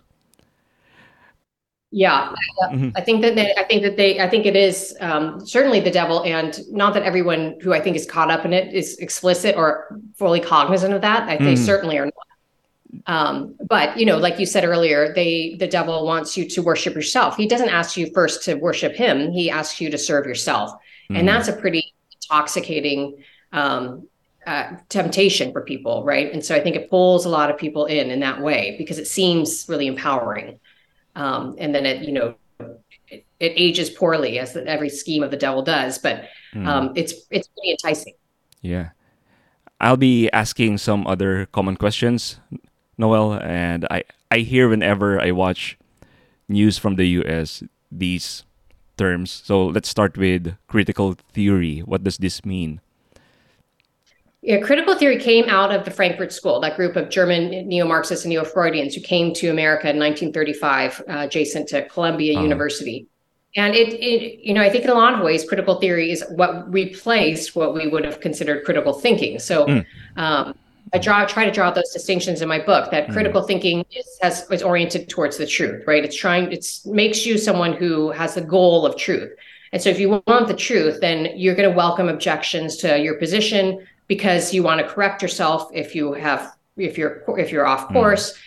Yeah, 1.91 2.33
mm-hmm. 2.63 2.89
I 2.95 3.01
think 3.01 3.21
that 3.21 3.35
they, 3.35 3.53
I 3.55 3.63
think 3.63 3.83
that 3.83 3.95
they, 3.95 4.19
I 4.19 4.29
think 4.29 4.45
it 4.45 4.55
is 4.55 4.97
um, 4.99 5.45
certainly 5.45 5.79
the 5.79 5.91
devil, 5.91 6.23
and 6.23 6.59
not 6.69 6.93
that 6.93 7.03
everyone 7.03 7.57
who 7.61 7.73
I 7.73 7.79
think 7.79 7.95
is 7.95 8.05
caught 8.05 8.29
up 8.29 8.43
in 8.43 8.51
it 8.51 8.73
is 8.73 8.97
explicit 8.97 9.55
or 9.55 9.99
fully 10.15 10.41
cognizant 10.41 10.93
of 10.93 11.01
that. 11.01 11.29
I, 11.29 11.37
mm. 11.37 11.45
They 11.45 11.55
certainly 11.55 11.97
are 11.97 12.05
not. 12.05 12.13
Um, 13.07 13.55
but 13.69 13.97
you 13.97 14.05
know, 14.05 14.17
like 14.17 14.39
you 14.39 14.45
said 14.45 14.65
earlier, 14.65 15.13
they 15.13 15.55
the 15.59 15.67
devil 15.67 16.05
wants 16.05 16.35
you 16.35 16.49
to 16.49 16.61
worship 16.61 16.95
yourself. 16.95 17.37
He 17.37 17.47
doesn't 17.47 17.69
ask 17.69 17.95
you 17.95 18.11
first 18.13 18.43
to 18.43 18.55
worship 18.55 18.93
him. 18.93 19.31
He 19.31 19.49
asks 19.49 19.79
you 19.79 19.89
to 19.89 19.97
serve 19.97 20.25
yourself, 20.25 20.71
mm. 21.09 21.17
and 21.17 21.27
that's 21.27 21.47
a 21.47 21.53
pretty 21.53 21.93
intoxicating 22.11 23.23
um, 23.51 24.07
uh, 24.45 24.71
temptation 24.89 25.51
for 25.51 25.61
people, 25.61 26.03
right? 26.03 26.31
And 26.31 26.43
so 26.43 26.55
I 26.55 26.59
think 26.59 26.75
it 26.75 26.89
pulls 26.89 27.25
a 27.25 27.29
lot 27.29 27.49
of 27.49 27.57
people 27.57 27.85
in 27.85 28.11
in 28.11 28.19
that 28.19 28.41
way 28.41 28.75
because 28.77 28.99
it 28.99 29.07
seems 29.07 29.65
really 29.69 29.87
empowering. 29.87 30.59
Um, 31.15 31.55
and 31.57 31.73
then 31.73 31.85
it, 31.85 32.03
you 32.03 32.11
know, 32.11 32.35
it, 33.09 33.25
it, 33.39 33.53
ages 33.55 33.89
poorly 33.89 34.39
as 34.39 34.55
every 34.55 34.89
scheme 34.89 35.23
of 35.23 35.31
the 35.31 35.37
devil 35.37 35.61
does, 35.61 35.97
but 35.97 36.25
mm. 36.53 36.67
um, 36.67 36.91
it's 36.95 37.13
it's 37.31 37.47
pretty 37.47 37.71
enticing. 37.71 38.13
Yeah, 38.61 38.89
I'll 39.79 39.97
be 39.97 40.29
asking 40.31 40.79
some 40.79 41.07
other 41.07 41.47
common 41.47 41.77
questions, 41.77 42.39
Noelle, 42.97 43.33
and 43.33 43.85
I 43.89 44.03
I 44.31 44.39
hear 44.39 44.67
whenever 44.67 45.21
I 45.21 45.31
watch 45.31 45.77
news 46.47 46.77
from 46.77 46.95
the 46.95 47.07
U.S. 47.23 47.63
these 47.91 48.43
terms. 48.97 49.31
So 49.31 49.65
let's 49.67 49.89
start 49.89 50.17
with 50.17 50.55
critical 50.67 51.15
theory. 51.33 51.79
What 51.79 52.03
does 52.03 52.17
this 52.17 52.45
mean? 52.45 52.81
Yeah, 54.45 54.59
critical 54.59 54.93
theory 54.95 55.17
came 55.17 55.49
out 55.49 55.73
of 55.73 55.85
the 55.85 55.91
Frankfurt 55.91 56.31
School, 56.31 56.59
that 56.59 56.75
group 56.75 56.95
of 56.95 57.09
German 57.09 57.67
neo-Marxists 57.67 58.25
and 58.25 58.29
neo-Freudians 58.29 58.93
who 58.93 59.01
came 59.01 59.33
to 59.33 59.49
America 59.49 59.89
in 59.89 59.97
1935, 59.97 61.01
uh, 61.09 61.13
adjacent 61.21 61.67
to 61.69 61.83
Columbia 61.89 62.33
uh-huh. 62.33 62.43
University. 62.43 63.07
And 63.55 63.73
it, 63.73 63.93
it, 63.93 64.39
you 64.45 64.53
know, 64.53 64.61
I 64.61 64.69
think 64.69 64.83
in 64.83 64.91
a 64.91 64.93
lot 64.93 65.15
of 65.15 65.21
ways, 65.21 65.47
critical 65.47 65.79
theory 65.79 66.11
is 66.11 66.23
what 66.29 66.71
replaced 66.71 67.55
what 67.55 67.73
we 67.73 67.87
would 67.87 68.05
have 68.05 68.19
considered 68.19 68.65
critical 68.65 68.93
thinking. 68.93 69.39
So, 69.39 69.65
mm. 69.65 69.85
um, 70.15 70.55
I 70.93 70.99
draw, 70.99 71.25
try 71.25 71.45
to 71.45 71.51
draw 71.51 71.71
those 71.71 71.89
distinctions 71.91 72.43
in 72.43 72.47
my 72.47 72.59
book. 72.63 72.91
That 72.91 73.07
hmm. 73.07 73.13
critical 73.13 73.41
mm. 73.41 73.47
thinking 73.47 73.85
is 73.91 74.05
has 74.21 74.49
is 74.51 74.61
oriented 74.61 75.09
towards 75.09 75.37
the 75.37 75.47
truth, 75.47 75.83
right? 75.87 76.05
It's 76.05 76.15
trying, 76.15 76.51
it's 76.51 76.85
makes 76.85 77.25
you 77.25 77.39
someone 77.39 77.73
who 77.73 78.11
has 78.11 78.35
the 78.35 78.41
goal 78.41 78.85
of 78.85 78.95
truth. 78.95 79.31
And 79.73 79.81
so, 79.81 79.89
if 79.89 79.99
you 79.99 80.21
want 80.27 80.47
the 80.47 80.53
truth, 80.53 81.01
then 81.01 81.29
you're 81.35 81.55
going 81.55 81.69
to 81.69 81.75
welcome 81.75 82.09
objections 82.09 82.77
to 82.77 82.99
your 82.99 83.15
position, 83.15 83.85
because 84.07 84.53
you 84.53 84.63
want 84.63 84.79
to 84.79 84.87
correct 84.87 85.21
yourself 85.21 85.69
if 85.73 85.95
you 85.95 86.13
have 86.13 86.55
if 86.77 86.97
you're 86.97 87.23
if 87.37 87.51
you're 87.51 87.65
off 87.65 87.87
hmm. 87.87 87.93
course 87.93 88.33
mm. 88.33 88.37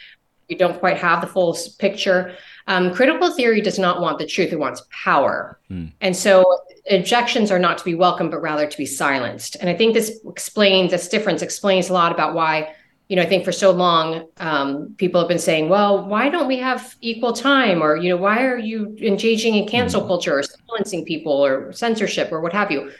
you 0.48 0.56
don't 0.56 0.78
quite 0.78 0.96
have 0.96 1.20
the 1.20 1.26
full 1.26 1.56
picture 1.78 2.34
um, 2.66 2.92
critical 2.94 3.32
theory 3.32 3.60
does 3.60 3.78
not 3.78 4.00
want 4.00 4.18
the 4.18 4.26
truth 4.26 4.52
it 4.52 4.58
wants 4.58 4.82
power 4.90 5.58
mm. 5.70 5.90
and 6.00 6.16
so 6.16 6.44
objections 6.90 7.50
are 7.50 7.58
not 7.58 7.78
to 7.78 7.84
be 7.84 7.94
welcomed 7.94 8.30
but 8.30 8.40
rather 8.40 8.66
to 8.66 8.78
be 8.78 8.86
silenced 8.86 9.56
and 9.60 9.70
i 9.70 9.74
think 9.74 9.94
this 9.94 10.20
explains 10.26 10.90
this 10.90 11.08
difference 11.08 11.42
explains 11.42 11.88
a 11.88 11.92
lot 11.92 12.12
about 12.12 12.34
why 12.34 12.72
you 13.08 13.16
know 13.16 13.22
i 13.22 13.26
think 13.26 13.44
for 13.44 13.52
so 13.52 13.70
long 13.70 14.28
um, 14.38 14.94
people 14.98 15.20
have 15.20 15.28
been 15.28 15.38
saying 15.38 15.68
well 15.68 16.06
why 16.06 16.28
don't 16.28 16.46
we 16.46 16.58
have 16.58 16.94
equal 17.00 17.32
time 17.32 17.82
or 17.82 17.96
you 17.96 18.10
know 18.10 18.16
why 18.16 18.44
are 18.44 18.58
you 18.58 18.94
engaging 19.00 19.54
in 19.54 19.66
cancel 19.66 20.02
mm. 20.02 20.06
culture 20.06 20.38
or 20.38 20.42
silencing 20.42 21.04
people 21.04 21.32
or 21.32 21.72
censorship 21.72 22.30
or 22.30 22.40
what 22.40 22.52
have 22.52 22.70
you 22.70 22.92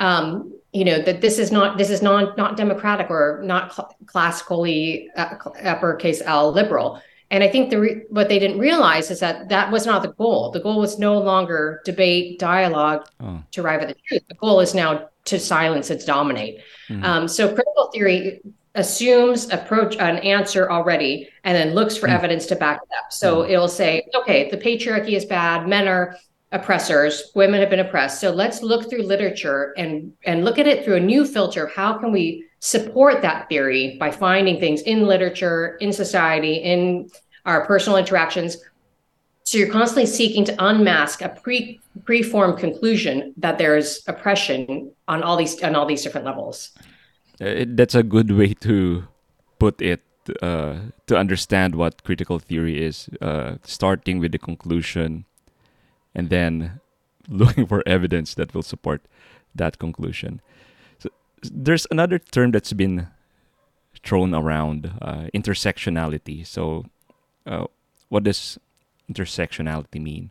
um, 0.00 0.52
you 0.72 0.84
know 0.84 1.00
that 1.02 1.20
this 1.20 1.38
is 1.38 1.52
not 1.52 1.78
this 1.78 1.90
is 1.90 2.02
not 2.02 2.36
not 2.36 2.56
democratic 2.56 3.10
or 3.10 3.40
not 3.44 3.74
cl- 3.74 3.94
classically 4.06 5.10
uh, 5.16 5.36
uppercase 5.64 6.22
L 6.24 6.52
liberal. 6.52 7.00
And 7.30 7.42
I 7.42 7.48
think 7.48 7.70
the 7.70 7.80
re- 7.80 8.02
what 8.10 8.28
they 8.28 8.38
didn't 8.38 8.58
realize 8.58 9.10
is 9.10 9.20
that 9.20 9.48
that 9.48 9.72
was 9.72 9.86
not 9.86 10.02
the 10.02 10.12
goal. 10.12 10.50
The 10.50 10.60
goal 10.60 10.78
was 10.78 10.98
no 10.98 11.16
longer 11.18 11.80
debate, 11.86 12.38
dialogue 12.38 13.06
oh. 13.20 13.42
to 13.52 13.62
arrive 13.62 13.80
at 13.80 13.88
the 13.88 13.96
truth. 14.06 14.22
The 14.28 14.34
goal 14.34 14.60
is 14.60 14.74
now 14.74 15.08
to 15.24 15.38
silence 15.38 15.88
and 15.88 16.04
dominate. 16.04 16.60
Mm-hmm. 16.88 17.04
Um, 17.04 17.28
so 17.28 17.48
critical 17.48 17.90
theory 17.90 18.42
assumes 18.74 19.50
approach 19.50 19.96
an 19.96 20.18
answer 20.18 20.70
already 20.70 21.28
and 21.44 21.56
then 21.56 21.74
looks 21.74 21.96
for 21.96 22.06
mm-hmm. 22.06 22.16
evidence 22.16 22.46
to 22.46 22.56
back 22.56 22.80
it 22.82 22.88
up. 22.98 23.12
So 23.12 23.42
mm-hmm. 23.42 23.52
it'll 23.52 23.68
say, 23.68 24.06
okay, 24.14 24.50
the 24.50 24.58
patriarchy 24.58 25.12
is 25.12 25.24
bad. 25.24 25.66
Men 25.66 25.88
are 25.88 26.16
oppressors 26.52 27.32
women 27.34 27.60
have 27.60 27.70
been 27.70 27.80
oppressed. 27.80 28.20
So 28.20 28.30
let's 28.30 28.62
look 28.62 28.88
through 28.88 29.02
literature 29.02 29.74
and 29.76 30.12
and 30.24 30.44
look 30.44 30.58
at 30.58 30.66
it 30.66 30.84
through 30.84 30.96
a 30.96 31.00
new 31.00 31.26
filter. 31.26 31.66
How 31.66 31.98
can 31.98 32.12
we 32.12 32.44
support 32.60 33.22
that 33.22 33.48
theory 33.48 33.96
by 33.98 34.10
finding 34.10 34.60
things 34.60 34.82
in 34.82 35.06
literature 35.06 35.76
in 35.80 35.92
society 35.92 36.54
in 36.54 37.10
our 37.46 37.66
personal 37.66 37.98
interactions? 37.98 38.58
So 39.44 39.58
you're 39.58 39.70
constantly 39.70 40.06
seeking 40.06 40.44
to 40.44 40.54
unmask 40.64 41.22
a 41.22 41.30
pre 41.30 41.80
preformed 42.04 42.58
conclusion 42.58 43.34
that 43.38 43.58
there's 43.58 44.02
oppression 44.06 44.92
on 45.08 45.22
all 45.22 45.36
these 45.36 45.60
on 45.62 45.74
all 45.74 45.86
these 45.86 46.02
different 46.02 46.26
levels. 46.26 46.70
Uh, 47.40 47.64
that's 47.68 47.94
a 47.94 48.02
good 48.02 48.30
way 48.30 48.54
to 48.54 49.04
put 49.58 49.80
it 49.80 50.02
uh, 50.42 50.76
to 51.06 51.16
understand 51.16 51.74
what 51.74 52.04
critical 52.04 52.38
theory 52.38 52.80
is 52.80 53.08
uh, 53.20 53.56
starting 53.64 54.20
with 54.20 54.30
the 54.30 54.38
conclusion 54.38 55.24
and 56.14 56.30
then 56.30 56.80
looking 57.28 57.66
for 57.66 57.82
evidence 57.86 58.34
that 58.34 58.54
will 58.54 58.62
support 58.62 59.02
that 59.54 59.78
conclusion. 59.78 60.40
So 60.98 61.10
there's 61.42 61.86
another 61.90 62.18
term 62.18 62.52
that's 62.52 62.72
been 62.72 63.08
thrown 64.04 64.34
around 64.34 64.92
uh, 65.00 65.26
intersectionality. 65.34 66.46
So, 66.46 66.86
uh, 67.46 67.66
what 68.08 68.24
does 68.24 68.58
intersectionality 69.10 70.00
mean? 70.00 70.30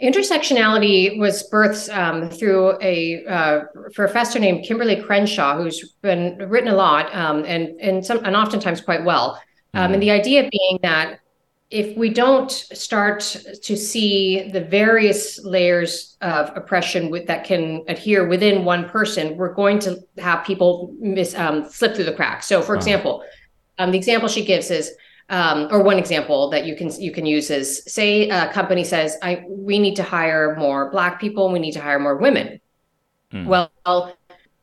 Intersectionality 0.00 1.18
was 1.18 1.48
birthed 1.50 1.92
um, 1.94 2.30
through 2.30 2.78
a 2.80 3.24
uh, 3.26 3.60
professor 3.94 4.38
named 4.38 4.64
Kimberly 4.64 5.02
Crenshaw, 5.02 5.56
who's 5.56 5.94
been 6.02 6.38
written 6.48 6.68
a 6.68 6.76
lot 6.76 7.12
um, 7.14 7.44
and 7.44 7.80
and 7.80 8.06
some 8.06 8.24
and 8.24 8.36
oftentimes 8.36 8.80
quite 8.80 9.04
well. 9.04 9.42
Um, 9.74 9.90
mm. 9.90 9.94
And 9.94 10.02
the 10.02 10.12
idea 10.12 10.48
being 10.50 10.78
that 10.82 11.18
if 11.70 11.96
we 11.98 12.08
don't 12.08 12.50
start 12.50 13.20
to 13.62 13.76
see 13.76 14.48
the 14.50 14.60
various 14.60 15.38
layers 15.44 16.16
of 16.22 16.50
oppression 16.56 17.10
with, 17.10 17.26
that 17.26 17.44
can 17.44 17.84
adhere 17.88 18.26
within 18.26 18.64
one 18.64 18.88
person, 18.88 19.36
we're 19.36 19.52
going 19.52 19.78
to 19.80 20.02
have 20.16 20.44
people 20.44 20.94
miss, 20.98 21.34
um, 21.34 21.68
slip 21.68 21.94
through 21.94 22.06
the 22.06 22.12
cracks. 22.12 22.46
So, 22.46 22.62
for 22.62 22.74
example, 22.74 23.22
um, 23.78 23.90
the 23.90 23.98
example 23.98 24.28
she 24.28 24.44
gives 24.44 24.70
is, 24.70 24.92
um, 25.28 25.68
or 25.70 25.82
one 25.82 25.98
example 25.98 26.48
that 26.50 26.64
you 26.64 26.74
can 26.74 26.90
you 26.98 27.12
can 27.12 27.26
use 27.26 27.50
is, 27.50 27.84
say 27.84 28.30
a 28.30 28.50
company 28.50 28.82
says, 28.82 29.18
"I 29.22 29.44
we 29.46 29.78
need 29.78 29.96
to 29.96 30.02
hire 30.02 30.56
more 30.56 30.90
Black 30.90 31.20
people, 31.20 31.52
we 31.52 31.58
need 31.58 31.72
to 31.72 31.82
hire 31.82 31.98
more 31.98 32.16
women." 32.16 32.60
Mm. 33.30 33.44
Well, 33.44 33.70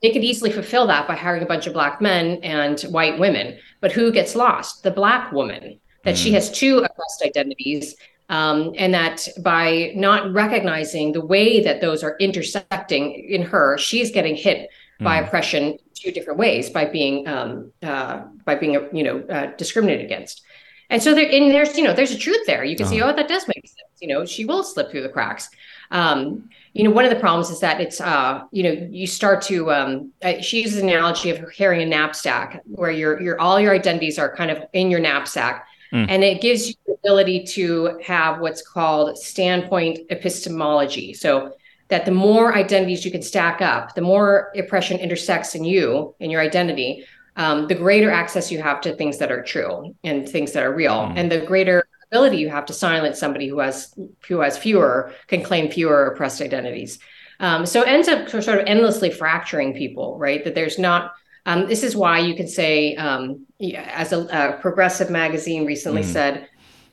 they 0.02 0.10
could 0.10 0.24
easily 0.24 0.52
fulfill 0.52 0.88
that 0.88 1.08
by 1.08 1.16
hiring 1.16 1.44
a 1.44 1.46
bunch 1.46 1.68
of 1.68 1.74
Black 1.74 2.02
men 2.02 2.40
and 2.42 2.82
white 2.84 3.20
women, 3.20 3.60
but 3.80 3.92
who 3.92 4.12
gets 4.12 4.36
lost? 4.36 4.82
The 4.82 4.90
Black 4.90 5.32
woman 5.32 5.80
that 6.06 6.16
mm. 6.16 6.24
she 6.24 6.32
has 6.32 6.50
two 6.52 6.80
oppressed 6.80 7.22
identities 7.24 7.96
um, 8.30 8.74
and 8.78 8.94
that 8.94 9.28
by 9.44 9.92
not 9.96 10.32
recognizing 10.34 11.12
the 11.12 11.24
way 11.24 11.62
that 11.62 11.82
those 11.82 12.04
are 12.04 12.16
intersecting 12.20 13.14
in 13.14 13.42
her 13.42 13.78
she's 13.78 14.12
getting 14.12 14.36
hit 14.36 14.70
mm. 15.00 15.04
by 15.04 15.18
oppression 15.18 15.78
two 15.94 16.12
different 16.12 16.40
ways 16.40 16.70
by 16.70 16.86
being 16.86 17.28
um, 17.28 17.72
uh, 17.84 18.24
by 18.46 18.56
being 18.56 18.74
you 18.94 19.04
know 19.04 19.20
uh, 19.30 19.48
discriminated 19.58 20.06
against 20.06 20.42
and 20.90 21.02
so 21.02 21.14
there, 21.14 21.30
and 21.30 21.52
there's 21.52 21.78
you 21.78 21.84
know 21.84 21.94
there's 21.94 22.12
a 22.12 22.18
truth 22.18 22.46
there. 22.46 22.64
You 22.64 22.76
can 22.76 22.86
uh-huh. 22.86 22.96
see, 22.96 23.02
oh, 23.02 23.16
that 23.16 23.28
does 23.28 23.48
make 23.48 23.66
sense. 23.66 24.02
You 24.02 24.08
know, 24.10 24.26
she 24.26 24.46
will 24.46 24.64
slip 24.64 24.92
through 24.92 25.02
the 25.02 25.10
cracks. 25.10 25.50
Um, 25.92 26.50
you 26.74 26.84
know, 26.84 26.92
one 26.92 27.06
of 27.06 27.10
the 27.10 27.20
problems 27.20 27.50
is 27.50 27.60
that 27.62 27.80
it's, 27.80 28.02
uh, 28.02 28.44
you 28.52 28.64
know, 28.64 28.88
you 28.92 29.08
start 29.08 29.42
to. 29.44 29.72
Um, 29.72 30.12
she 30.42 30.62
uses 30.62 30.82
an 30.82 30.90
analogy 30.90 31.30
of 31.32 31.44
carrying 31.54 31.82
a 31.82 31.90
knapsack, 31.90 32.62
where 32.66 32.92
your 32.92 33.20
your 33.22 33.40
all 33.40 33.60
your 33.60 33.74
identities 33.74 34.20
are 34.20 34.36
kind 34.36 34.52
of 34.52 34.64
in 34.74 34.92
your 34.92 35.00
knapsack, 35.00 35.68
mm. 35.92 36.06
and 36.10 36.24
it 36.24 36.42
gives 36.42 36.68
you 36.68 36.76
the 36.86 36.94
ability 36.94 37.44
to 37.44 38.00
have 38.04 38.40
what's 38.40 38.62
called 38.62 39.18
standpoint 39.18 40.00
epistemology. 40.10 41.14
So 41.14 41.54
that 41.90 42.06
the 42.06 42.12
more 42.12 42.56
identities 42.56 43.06
you 43.06 43.12
can 43.12 43.22
stack 43.22 43.62
up, 43.62 43.94
the 43.94 44.02
more 44.02 44.52
oppression 44.58 45.00
intersects 45.00 45.54
in 45.54 45.64
you 45.64 46.16
in 46.20 46.32
your 46.32 46.42
identity, 46.42 47.06
um, 47.36 47.68
the 47.68 47.76
greater 47.76 48.10
access 48.10 48.52
you 48.52 48.62
have 48.62 48.82
to 48.82 48.96
things 48.96 49.20
that 49.20 49.32
are 49.32 49.44
true 49.44 49.96
and 50.04 50.28
things 50.28 50.54
that 50.54 50.64
are 50.64 50.74
real, 50.74 50.94
mm. 50.94 51.14
and 51.16 51.32
the 51.32 51.42
greater 51.42 51.88
ability 52.12 52.38
you 52.38 52.50
have 52.50 52.66
to 52.66 52.74
silence 52.74 53.20
somebody 53.20 53.48
who 53.48 53.60
has 53.60 53.94
who 54.28 54.40
has 54.40 54.58
fewer 54.58 55.14
can 55.28 55.44
claim 55.44 55.70
fewer 55.70 56.08
oppressed 56.08 56.42
identities. 56.42 57.00
Um, 57.40 57.66
so 57.66 57.82
it 57.82 57.90
ends 57.90 58.08
up 58.08 58.30
sort 58.30 58.60
of 58.60 58.66
endlessly 58.66 59.12
fracturing 59.12 59.74
people, 59.74 60.18
right? 60.18 60.44
That 60.44 60.56
there's 60.56 60.80
not. 60.80 61.14
Um, 61.46 61.68
this 61.68 61.84
is 61.84 61.96
why 61.96 62.20
you 62.20 62.36
can 62.36 62.48
say, 62.48 62.96
um, 62.96 63.46
as 63.76 64.12
a, 64.12 64.26
a, 64.26 64.62
progressive 64.62 65.10
magazine 65.12 65.66
recently 65.66 66.02
mm. 66.02 66.06
said, 66.06 66.50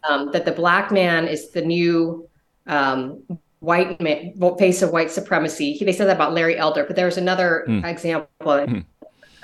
um, 0.08 0.30
that 0.32 0.44
the 0.44 0.52
black 0.52 0.90
man 0.90 1.26
is 1.26 1.50
the 1.52 1.62
new 1.62 2.28
um, 2.66 3.22
white 3.60 4.00
man, 4.00 4.34
face 4.58 4.82
of 4.82 4.90
white 4.90 5.10
supremacy. 5.10 5.78
They 5.80 5.92
said 5.92 6.06
that 6.08 6.16
about 6.16 6.34
Larry 6.34 6.58
Elder, 6.58 6.84
but 6.84 6.96
there 6.96 7.06
was 7.06 7.16
another 7.16 7.64
mm. 7.66 7.84
example. 7.84 8.28
Mm. 8.44 8.84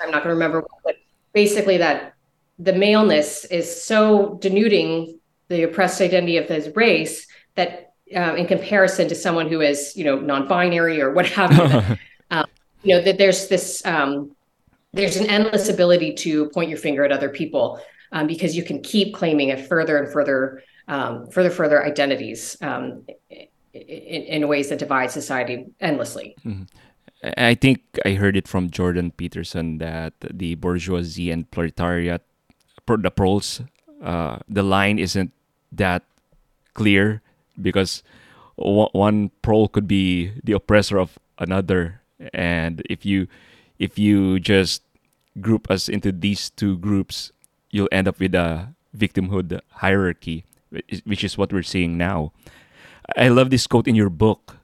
I'm 0.01 0.11
not 0.11 0.23
going 0.23 0.29
to 0.29 0.29
remember, 0.29 0.65
but 0.83 0.95
basically 1.33 1.77
that 1.77 2.13
the 2.59 2.73
maleness 2.73 3.45
is 3.45 3.81
so 3.81 4.37
denuding 4.41 5.17
the 5.47 5.63
oppressed 5.63 6.01
identity 6.01 6.37
of 6.37 6.47
his 6.47 6.69
race 6.75 7.25
that 7.55 7.93
uh, 8.15 8.35
in 8.35 8.45
comparison 8.45 9.07
to 9.07 9.15
someone 9.15 9.47
who 9.47 9.61
is 9.61 9.95
you 9.95 10.03
know 10.03 10.19
non-binary 10.19 11.01
or 11.01 11.13
what 11.13 11.25
have 11.27 11.51
you 11.55 11.97
um, 12.31 12.45
you 12.83 12.95
know 12.95 13.01
that 13.01 13.17
there's 13.17 13.47
this 13.47 13.85
um, 13.85 14.35
there's 14.93 15.17
an 15.17 15.27
endless 15.27 15.69
ability 15.69 16.13
to 16.13 16.49
point 16.49 16.69
your 16.69 16.77
finger 16.77 17.03
at 17.03 17.11
other 17.11 17.29
people 17.29 17.81
um, 18.11 18.27
because 18.27 18.55
you 18.55 18.63
can 18.63 18.81
keep 18.81 19.13
claiming 19.13 19.49
it 19.49 19.67
further 19.67 19.97
and 19.97 20.11
further 20.11 20.63
um, 20.87 21.27
further 21.27 21.51
further 21.51 21.85
identities 21.85 22.57
um, 22.61 23.05
in, 23.73 24.23
in, 24.23 24.47
ways 24.47 24.69
that 24.69 24.79
divide 24.79 25.11
society 25.11 25.67
endlessly 25.79 26.35
mm-hmm. 26.43 26.63
I 27.37 27.53
think 27.53 27.81
I 28.05 28.13
heard 28.13 28.37
it 28.37 28.47
from 28.47 28.69
Jordan 28.69 29.11
Peterson 29.11 29.77
that 29.79 30.13
the 30.21 30.55
bourgeoisie 30.55 31.31
and 31.31 31.49
proletariat, 31.51 32.23
the 32.87 33.11
proles, 33.11 33.61
uh, 34.01 34.39
the 34.47 34.63
line 34.63 34.97
isn't 34.97 35.33
that 35.73 36.03
clear 36.73 37.21
because 37.61 38.03
one 38.55 39.31
prole 39.41 39.67
could 39.67 39.87
be 39.87 40.31
the 40.43 40.53
oppressor 40.53 40.97
of 40.97 41.19
another 41.37 42.01
and 42.33 42.81
if 42.89 43.05
you 43.05 43.27
if 43.79 43.97
you 43.97 44.39
just 44.39 44.83
group 45.39 45.69
us 45.71 45.87
into 45.87 46.11
these 46.11 46.49
two 46.49 46.77
groups 46.77 47.31
you'll 47.71 47.89
end 47.91 48.07
up 48.07 48.19
with 48.19 48.35
a 48.35 48.73
victimhood 48.95 49.59
hierarchy 49.81 50.43
which 51.05 51.23
is 51.23 51.37
what 51.37 51.51
we're 51.51 51.63
seeing 51.63 51.97
now. 51.97 52.31
I 53.17 53.29
love 53.29 53.49
this 53.49 53.65
quote 53.65 53.87
in 53.87 53.95
your 53.95 54.09
book. 54.11 54.57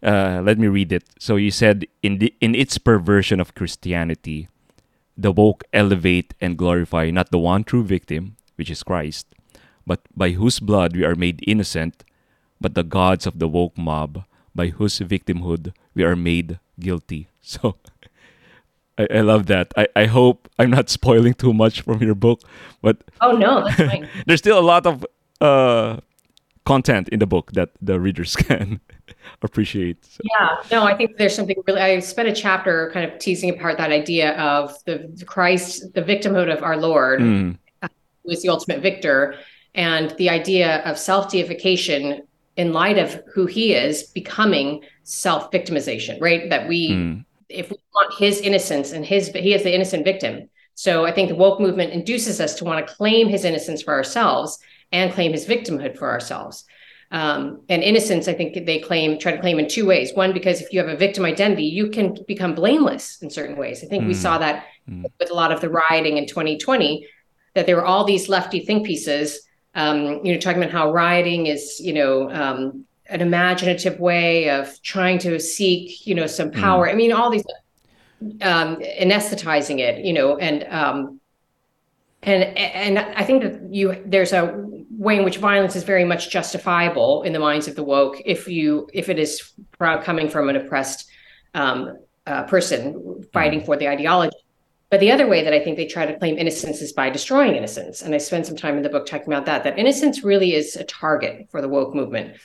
Uh, 0.00 0.40
let 0.44 0.58
me 0.58 0.68
read 0.68 0.92
it. 0.92 1.02
So 1.18 1.34
you 1.34 1.50
said 1.50 1.86
in 2.02 2.18
the 2.18 2.32
in 2.40 2.54
its 2.54 2.78
perversion 2.78 3.40
of 3.40 3.54
christianity 3.54 4.48
the 5.16 5.32
woke 5.32 5.64
elevate 5.72 6.34
and 6.40 6.56
glorify 6.56 7.10
not 7.10 7.30
the 7.30 7.38
one 7.38 7.64
true 7.64 7.84
victim 7.84 8.36
which 8.56 8.70
is 8.70 8.82
christ 8.82 9.26
but 9.90 10.06
by 10.14 10.30
whose 10.38 10.60
blood 10.60 10.94
we 10.94 11.04
are 11.04 11.16
made 11.16 11.42
innocent, 11.46 12.04
but 12.60 12.74
the 12.74 12.84
gods 12.84 13.26
of 13.26 13.40
the 13.40 13.48
woke 13.48 13.76
mob, 13.76 14.24
by 14.54 14.68
whose 14.68 15.00
victimhood 15.00 15.72
we 15.94 16.04
are 16.04 16.14
made 16.14 16.60
guilty. 16.78 17.28
So 17.42 17.74
I, 19.00 19.18
I 19.18 19.20
love 19.20 19.46
that. 19.46 19.72
I, 19.76 19.86
I 19.96 20.06
hope 20.06 20.48
I'm 20.58 20.70
not 20.70 20.88
spoiling 20.98 21.34
too 21.34 21.52
much 21.52 21.82
from 21.82 22.02
your 22.02 22.14
book, 22.14 22.42
but 22.82 22.98
oh 23.20 23.32
no, 23.32 23.64
that's 23.64 23.76
fine. 23.92 24.08
there's 24.26 24.40
still 24.40 24.58
a 24.58 24.66
lot 24.74 24.86
of 24.86 25.06
uh, 25.40 25.98
content 26.64 27.08
in 27.08 27.18
the 27.18 27.26
book 27.26 27.52
that 27.52 27.70
the 27.80 27.98
readers 27.98 28.36
can 28.46 28.80
appreciate. 29.42 30.04
So. 30.04 30.20
Yeah, 30.24 30.62
no, 30.70 30.84
I 30.84 30.96
think 30.96 31.16
there's 31.16 31.34
something 31.34 31.56
really. 31.66 31.80
I 31.80 31.98
spent 32.00 32.28
a 32.28 32.34
chapter 32.34 32.90
kind 32.92 33.10
of 33.10 33.18
teasing 33.18 33.50
apart 33.50 33.78
that 33.78 33.90
idea 33.90 34.36
of 34.38 34.72
the 34.84 35.24
Christ, 35.26 35.94
the 35.94 36.02
victimhood 36.02 36.52
of 36.52 36.62
our 36.62 36.76
Lord, 36.76 37.20
mm. 37.20 37.56
who 37.82 38.30
is 38.30 38.42
the 38.42 38.48
ultimate 38.48 38.82
victor, 38.82 39.36
and 39.74 40.10
the 40.18 40.30
idea 40.30 40.82
of 40.84 40.98
self 40.98 41.30
deification 41.30 42.22
in 42.56 42.72
light 42.72 42.98
of 42.98 43.22
who 43.32 43.46
he 43.46 43.72
is 43.72 44.04
becoming 44.04 44.82
self 45.04 45.50
victimization, 45.50 46.20
right? 46.20 46.50
That 46.50 46.68
we, 46.68 46.90
mm. 46.90 47.24
If 47.50 47.70
we 47.70 47.76
want 47.94 48.14
his 48.14 48.40
innocence 48.40 48.92
and 48.92 49.04
his, 49.04 49.28
he 49.28 49.54
is 49.54 49.62
the 49.62 49.74
innocent 49.74 50.04
victim. 50.04 50.48
So 50.74 51.04
I 51.04 51.12
think 51.12 51.28
the 51.28 51.34
woke 51.34 51.60
movement 51.60 51.92
induces 51.92 52.40
us 52.40 52.54
to 52.56 52.64
want 52.64 52.86
to 52.86 52.94
claim 52.94 53.28
his 53.28 53.44
innocence 53.44 53.82
for 53.82 53.92
ourselves 53.92 54.58
and 54.92 55.12
claim 55.12 55.32
his 55.32 55.46
victimhood 55.46 55.98
for 55.98 56.10
ourselves. 56.10 56.64
Um, 57.12 57.62
and 57.68 57.82
innocence, 57.82 58.28
I 58.28 58.34
think 58.34 58.54
they 58.66 58.78
claim, 58.78 59.18
try 59.18 59.32
to 59.32 59.40
claim 59.40 59.58
in 59.58 59.68
two 59.68 59.84
ways. 59.84 60.14
One, 60.14 60.32
because 60.32 60.60
if 60.60 60.72
you 60.72 60.78
have 60.78 60.88
a 60.88 60.96
victim 60.96 61.24
identity, 61.24 61.64
you 61.64 61.90
can 61.90 62.16
become 62.26 62.54
blameless 62.54 63.20
in 63.20 63.30
certain 63.30 63.56
ways. 63.56 63.82
I 63.82 63.88
think 63.88 64.04
mm. 64.04 64.08
we 64.08 64.14
hmm. 64.14 64.20
saw 64.20 64.38
that 64.38 64.66
mm. 64.88 65.04
with 65.18 65.30
a 65.30 65.34
lot 65.34 65.50
of 65.50 65.60
the 65.60 65.68
rioting 65.68 66.18
in 66.18 66.26
2020, 66.26 67.06
that 67.54 67.66
there 67.66 67.76
were 67.76 67.84
all 67.84 68.04
these 68.04 68.28
lefty 68.28 68.60
think 68.60 68.86
pieces 68.86 69.40
um, 69.74 70.20
you 70.24 70.32
know, 70.32 70.38
talking 70.38 70.62
about 70.62 70.72
how 70.72 70.92
rioting 70.92 71.46
is, 71.46 71.80
you 71.80 71.92
know, 71.92 72.30
um, 72.30 72.84
an 73.10 73.20
imaginative 73.20 73.98
way 73.98 74.48
of 74.50 74.80
trying 74.82 75.18
to 75.18 75.38
seek, 75.40 76.06
you 76.06 76.14
know, 76.14 76.26
some 76.26 76.50
mm. 76.50 76.60
power. 76.60 76.86
Mm. 76.86 76.92
I 76.92 76.94
mean, 76.94 77.12
all 77.12 77.30
these 77.30 77.44
um, 78.42 78.76
anesthetizing 78.76 79.78
it, 79.80 80.04
you 80.04 80.12
know, 80.12 80.36
and 80.36 80.64
um, 80.72 81.20
and 82.22 82.44
and 82.56 82.98
I 82.98 83.24
think 83.24 83.42
that 83.42 83.72
you 83.72 84.02
there's 84.06 84.32
a 84.32 84.54
way 84.90 85.16
in 85.16 85.24
which 85.24 85.38
violence 85.38 85.76
is 85.76 85.84
very 85.84 86.04
much 86.04 86.30
justifiable 86.30 87.22
in 87.22 87.32
the 87.32 87.38
minds 87.38 87.66
of 87.68 87.74
the 87.76 87.84
woke 87.84 88.20
if 88.24 88.46
you 88.46 88.88
if 88.92 89.08
it 89.08 89.18
is 89.18 89.52
coming 89.78 90.28
from 90.28 90.48
an 90.48 90.56
oppressed 90.56 91.10
um, 91.54 91.98
uh, 92.26 92.44
person 92.44 93.24
fighting 93.32 93.60
mm. 93.60 93.66
for 93.66 93.76
the 93.76 93.88
ideology. 93.88 94.36
But 94.90 94.98
the 94.98 95.12
other 95.12 95.28
way 95.28 95.44
that 95.44 95.52
I 95.52 95.62
think 95.62 95.76
they 95.76 95.86
try 95.86 96.04
to 96.04 96.18
claim 96.18 96.36
innocence 96.36 96.82
is 96.82 96.92
by 96.92 97.10
destroying 97.10 97.54
innocence. 97.54 98.02
And 98.02 98.12
I 98.12 98.18
spend 98.18 98.44
some 98.44 98.56
time 98.56 98.76
in 98.76 98.82
the 98.82 98.88
book 98.88 99.06
talking 99.06 99.32
about 99.32 99.46
that, 99.46 99.62
that 99.62 99.78
innocence 99.78 100.24
really 100.24 100.52
is 100.52 100.74
a 100.74 100.82
target 100.82 101.46
for 101.48 101.62
the 101.62 101.68
woke 101.68 101.94
movement. 101.94 102.36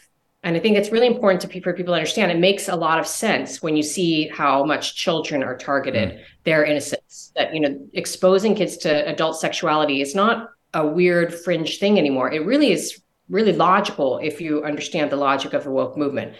And 0.46 0.56
I 0.56 0.60
think 0.60 0.78
it's 0.78 0.92
really 0.92 1.08
important 1.08 1.42
to, 1.42 1.62
for 1.62 1.74
people 1.74 1.94
to 1.94 1.98
understand. 1.98 2.32
It 2.32 2.38
makes 2.38 2.70
a 2.70 2.76
lot 2.76 3.00
of 3.00 3.08
sense 3.08 3.64
when 3.64 3.76
you 3.76 3.82
see 3.82 4.28
how 4.28 4.64
much 4.64 4.96
children 4.96 5.44
are 5.44 5.58
targeted, 5.58 6.10
mm. 6.12 6.22
their 6.44 6.64
innocence. 6.64 7.34
That 7.36 7.54
you 7.54 7.60
know, 7.60 7.90
exposing 7.94 8.56
kids 8.56 8.78
to 8.78 9.10
adult 9.10 9.40
sexuality 9.40 10.02
is 10.02 10.14
not 10.14 10.52
a 10.76 10.86
weird 10.86 11.34
fringe 11.34 11.80
thing 11.80 11.98
anymore. 11.98 12.32
It 12.32 12.46
really 12.46 12.72
is 12.72 13.02
really 13.28 13.54
logical 13.54 14.20
if 14.20 14.40
you 14.40 14.64
understand 14.64 15.12
the 15.12 15.16
logic 15.16 15.54
of 15.54 15.64
the 15.64 15.72
woke 15.72 15.98
movement. 15.98 16.36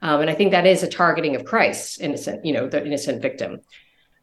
Um, 0.00 0.22
and 0.22 0.30
I 0.30 0.34
think 0.34 0.52
that 0.52 0.66
is 0.66 0.82
a 0.82 0.88
targeting 0.88 1.36
of 1.36 1.44
Christ, 1.44 2.00
innocent, 2.00 2.44
you 2.44 2.54
know, 2.54 2.66
the 2.66 2.84
innocent 2.84 3.20
victim. 3.20 3.60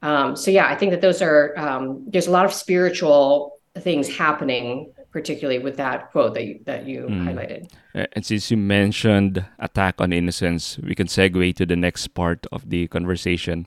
Um, 0.02 0.36
so 0.36 0.50
yeah, 0.50 0.68
I 0.68 0.76
think 0.76 0.92
that 0.92 1.02
those 1.02 1.22
are 1.22 1.54
um, 1.58 2.08
there's 2.08 2.28
a 2.28 2.32
lot 2.32 2.46
of 2.46 2.54
spiritual 2.54 3.60
things 3.78 4.08
happening, 4.10 4.92
particularly 5.18 5.60
with 5.60 5.78
that 5.78 6.12
quote 6.12 6.34
that 6.36 6.46
you, 6.46 6.60
that 6.66 6.86
you 6.86 7.10
mm. 7.10 7.26
highlighted. 7.26 7.72
And 8.14 8.26
since 8.26 8.52
you 8.52 8.58
mentioned 8.58 9.46
attack 9.60 10.00
on 10.00 10.14
innocence, 10.14 10.78
we 10.78 10.94
can 10.94 11.08
segue 11.08 11.56
to 11.56 11.66
the 11.66 11.76
next 11.76 12.14
part 12.14 12.46
of 12.52 12.70
the 12.70 12.88
conversation. 12.88 13.66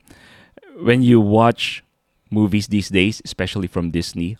When 0.79 1.01
you 1.01 1.19
watch 1.19 1.83
movies 2.29 2.67
these 2.67 2.89
days, 2.89 3.21
especially 3.25 3.67
from 3.67 3.91
Disney, 3.91 4.37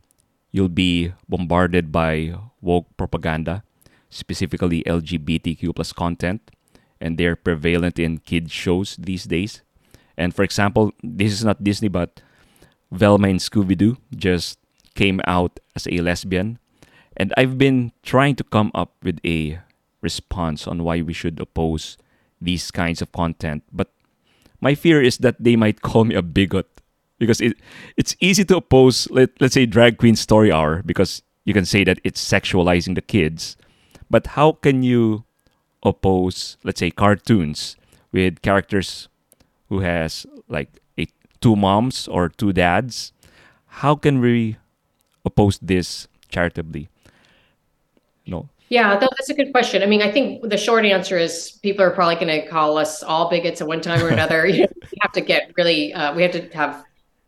you'll 0.51 0.69
be 0.69 1.13
bombarded 1.27 1.91
by 1.91 2.35
woke 2.61 2.87
propaganda, 2.95 3.63
specifically 4.09 4.83
LGBTQ 4.87 5.75
plus 5.75 5.91
content, 5.91 6.51
and 7.01 7.17
they're 7.17 7.35
prevalent 7.35 7.99
in 7.99 8.19
kids 8.19 8.51
shows 8.51 8.95
these 8.95 9.25
days 9.25 9.61
and 10.17 10.35
for 10.35 10.43
example, 10.43 10.91
this 11.01 11.33
is 11.33 11.43
not 11.43 11.63
Disney, 11.63 11.87
but 11.87 12.21
Velma 12.91 13.27
in 13.27 13.37
Scooby 13.37 13.77
Doo 13.77 13.97
just 14.15 14.59
came 14.93 15.21
out 15.25 15.59
as 15.75 15.87
a 15.87 15.97
lesbian. 16.01 16.59
And 17.17 17.33
I've 17.37 17.57
been 17.57 17.91
trying 18.03 18.35
to 18.37 18.43
come 18.43 18.71
up 18.73 18.93
with 19.03 19.19
a 19.25 19.59
response 20.01 20.67
on 20.67 20.83
why 20.83 21.01
we 21.01 21.13
should 21.13 21.39
oppose 21.39 21.97
these 22.39 22.71
kinds 22.71 23.01
of 23.01 23.11
content. 23.11 23.63
But 23.71 23.91
my 24.59 24.75
fear 24.75 25.01
is 25.01 25.17
that 25.19 25.35
they 25.39 25.55
might 25.55 25.81
call 25.87 26.05
me 26.05 26.15
a 26.15 26.21
bigot 26.21 26.67
because 27.19 27.39
it 27.39 27.53
it's 27.97 28.15
easy 28.19 28.43
to 28.45 28.57
oppose 28.57 29.07
let, 29.11 29.29
let's 29.39 29.53
say 29.53 29.65
drag 29.65 29.97
queen 29.97 30.15
story 30.15 30.51
hour 30.51 30.81
because 30.83 31.21
you 31.45 31.53
can 31.53 31.65
say 31.65 31.83
that 31.83 31.99
it's 32.03 32.21
sexualizing 32.21 32.95
the 32.95 33.01
kids. 33.01 33.55
But 34.09 34.27
how 34.27 34.53
can 34.53 34.81
you 34.81 35.23
oppose 35.83 36.57
let's 36.63 36.79
say 36.79 36.91
cartoons 36.91 37.75
with 38.11 38.41
characters 38.41 39.07
who 39.69 39.79
has 39.79 40.25
like 40.47 40.81
a, 40.97 41.07
two 41.39 41.55
moms 41.55 42.07
or 42.07 42.29
two 42.29 42.53
dads, 42.53 43.13
how 43.81 43.95
can 43.95 44.19
we 44.19 44.57
oppose 45.23 45.57
this 45.61 46.07
charitably? 46.29 46.89
No. 48.25 48.49
Yeah, 48.69 48.97
that's 48.97 49.29
a 49.29 49.33
good 49.33 49.51
question. 49.51 49.83
I 49.83 49.85
mean, 49.85 50.01
I 50.01 50.09
think 50.09 50.47
the 50.47 50.57
short 50.57 50.85
answer 50.85 51.17
is 51.17 51.59
people 51.61 51.83
are 51.83 51.91
probably 51.91 52.15
going 52.15 52.41
to 52.41 52.47
call 52.47 52.77
us 52.77 53.03
all 53.03 53.29
bigots 53.29 53.59
at 53.59 53.67
one 53.67 53.81
time 53.81 54.01
or 54.01 54.07
another. 54.07 54.45
you 54.47 54.61
know, 54.61 54.67
we 54.81 54.97
have 55.01 55.11
to 55.11 55.21
get 55.21 55.51
really, 55.57 55.93
uh, 55.93 56.15
we 56.15 56.23
have 56.23 56.31
to 56.31 56.47
have 56.55 56.85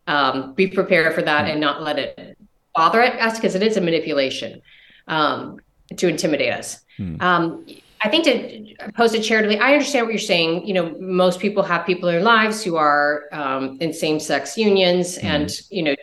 um, 0.08 0.54
be 0.54 0.68
prepared 0.68 1.14
for 1.14 1.22
that 1.22 1.50
and 1.50 1.60
not 1.60 1.82
let 1.82 2.00
it 2.00 2.38
bother 2.74 3.02
us 3.02 3.38
because 3.38 3.56
it 3.56 3.64
is 3.64 3.76
a 3.76 3.82
manipulation 3.82 4.62
um, 5.08 5.60
to 5.98 6.08
intimidate 6.08 6.54
us. 6.54 6.80
Hmm. 6.98 7.16
Um, 7.20 7.66
I 8.04 8.10
think 8.10 8.26
to 8.26 8.92
pose 8.94 9.14
it 9.14 9.22
charitably, 9.22 9.60
I 9.60 9.74
understand 9.74 10.06
what 10.06 10.14
you're 10.14 10.20
saying. 10.20 10.68
You 10.68 10.74
know, 10.74 10.96
most 11.00 11.40
people 11.40 11.64
have 11.64 11.86
people 11.86 12.10
in 12.10 12.16
their 12.16 12.24
lives 12.24 12.62
who 12.62 12.76
are 12.76 13.24
um, 13.32 13.78
in 13.80 13.94
same-sex 13.94 14.58
unions, 14.58 15.18
mm. 15.18 15.24
and 15.24 15.52
you 15.70 15.84
know, 15.84 15.96